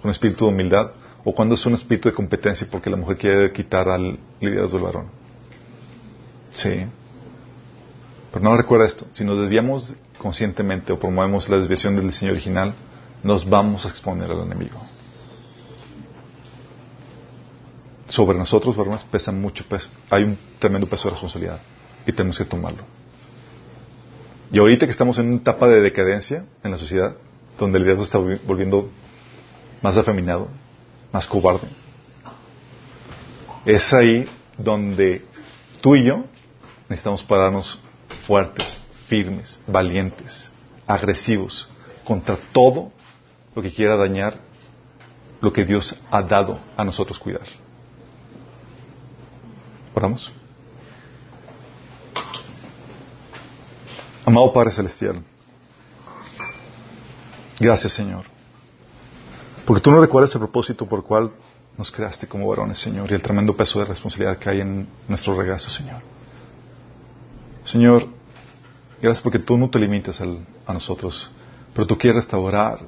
[0.00, 0.90] con espíritu de humildad
[1.24, 4.86] o cuando es un espíritu de competencia porque la mujer quiere quitar al liderazgo del
[4.86, 5.06] varón.
[6.50, 6.86] Sí.
[8.32, 9.06] Pero no recuerda esto.
[9.12, 12.74] Si nos desviamos conscientemente o promovemos la desviación del diseño original,
[13.22, 14.80] nos vamos a exponer al enemigo.
[18.12, 19.88] Sobre nosotros, varones, pesa mucho peso.
[20.10, 21.62] Hay un tremendo peso de responsabilidad
[22.06, 22.84] y tenemos que tomarlo.
[24.52, 27.16] Y ahorita que estamos en una etapa de decadencia en la sociedad,
[27.58, 28.90] donde el liderazgo está volviendo
[29.80, 30.48] más afeminado,
[31.10, 31.68] más cobarde,
[33.64, 34.28] es ahí
[34.58, 35.24] donde
[35.80, 36.26] tú y yo
[36.90, 37.78] necesitamos pararnos
[38.26, 40.50] fuertes, firmes, valientes,
[40.86, 41.66] agresivos
[42.04, 42.92] contra todo
[43.54, 44.36] lo que quiera dañar
[45.40, 47.61] lo que Dios ha dado a nosotros cuidar.
[49.94, 50.32] Oramos.
[54.24, 55.20] Amado Padre Celestial,
[57.58, 58.24] gracias Señor,
[59.66, 61.32] porque tú no recuerdas el propósito por el cual
[61.76, 65.36] nos creaste como varones, Señor, y el tremendo peso de responsabilidad que hay en nuestro
[65.36, 66.02] regazo, Señor.
[67.64, 68.06] Señor,
[69.00, 71.28] gracias porque tú no te limitas a nosotros,
[71.74, 72.78] pero tú quieres restaurar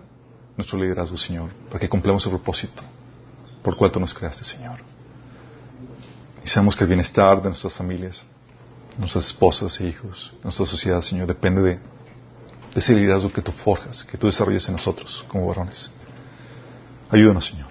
[0.56, 2.82] nuestro liderazgo, Señor, para que cumplamos el propósito
[3.62, 4.93] por el cual tú nos creaste, Señor.
[6.44, 8.22] Y sabemos que el bienestar de nuestras familias,
[8.98, 11.78] nuestras esposas e hijos, nuestra sociedad, Señor, depende de,
[12.74, 15.90] ese liderazgo que tú forjas, que tú desarrolles en nosotros como varones.
[17.08, 17.68] Ayúdanos, Señor.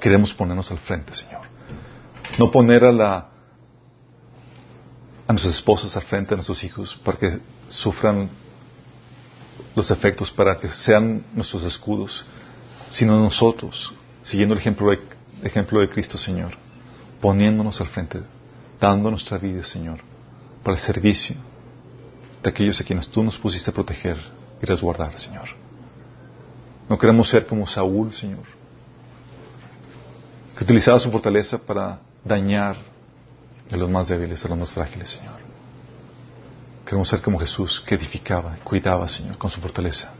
[0.00, 1.42] Queremos ponernos al frente, Señor.
[2.38, 3.28] No poner a la
[5.26, 8.28] a nuestras esposas al frente, a nuestros hijos, para que sufran
[9.74, 12.24] los efectos, para que sean nuestros escudos,
[12.90, 13.92] sino nosotros,
[14.22, 15.00] siguiendo el ejemplo de,
[15.42, 16.52] ejemplo de Cristo, Señor,
[17.22, 18.20] poniéndonos al frente,
[18.80, 20.00] dando nuestra vida, Señor,
[20.64, 21.36] para el servicio
[22.42, 24.18] de aquellos a quienes tú nos pusiste a proteger
[24.60, 25.48] y resguardar, Señor.
[26.88, 28.42] No queremos ser como Saúl, Señor,
[30.58, 32.76] que utilizaba su fortaleza para dañar
[33.70, 35.38] a los más débiles, a los más frágiles, Señor.
[36.84, 40.12] Queremos ser como Jesús, que edificaba, cuidaba, Señor, con su fortaleza.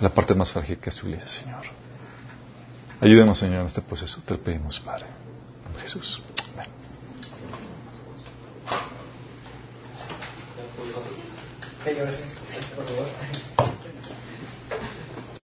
[0.00, 1.81] La parte más frágil que es tu iglesia, Señor.
[3.02, 4.22] Ayúdenos, Señor, en este proceso.
[4.24, 5.06] Te lo pedimos, Padre.
[5.80, 6.22] Jesús.
[6.54, 6.68] Amén.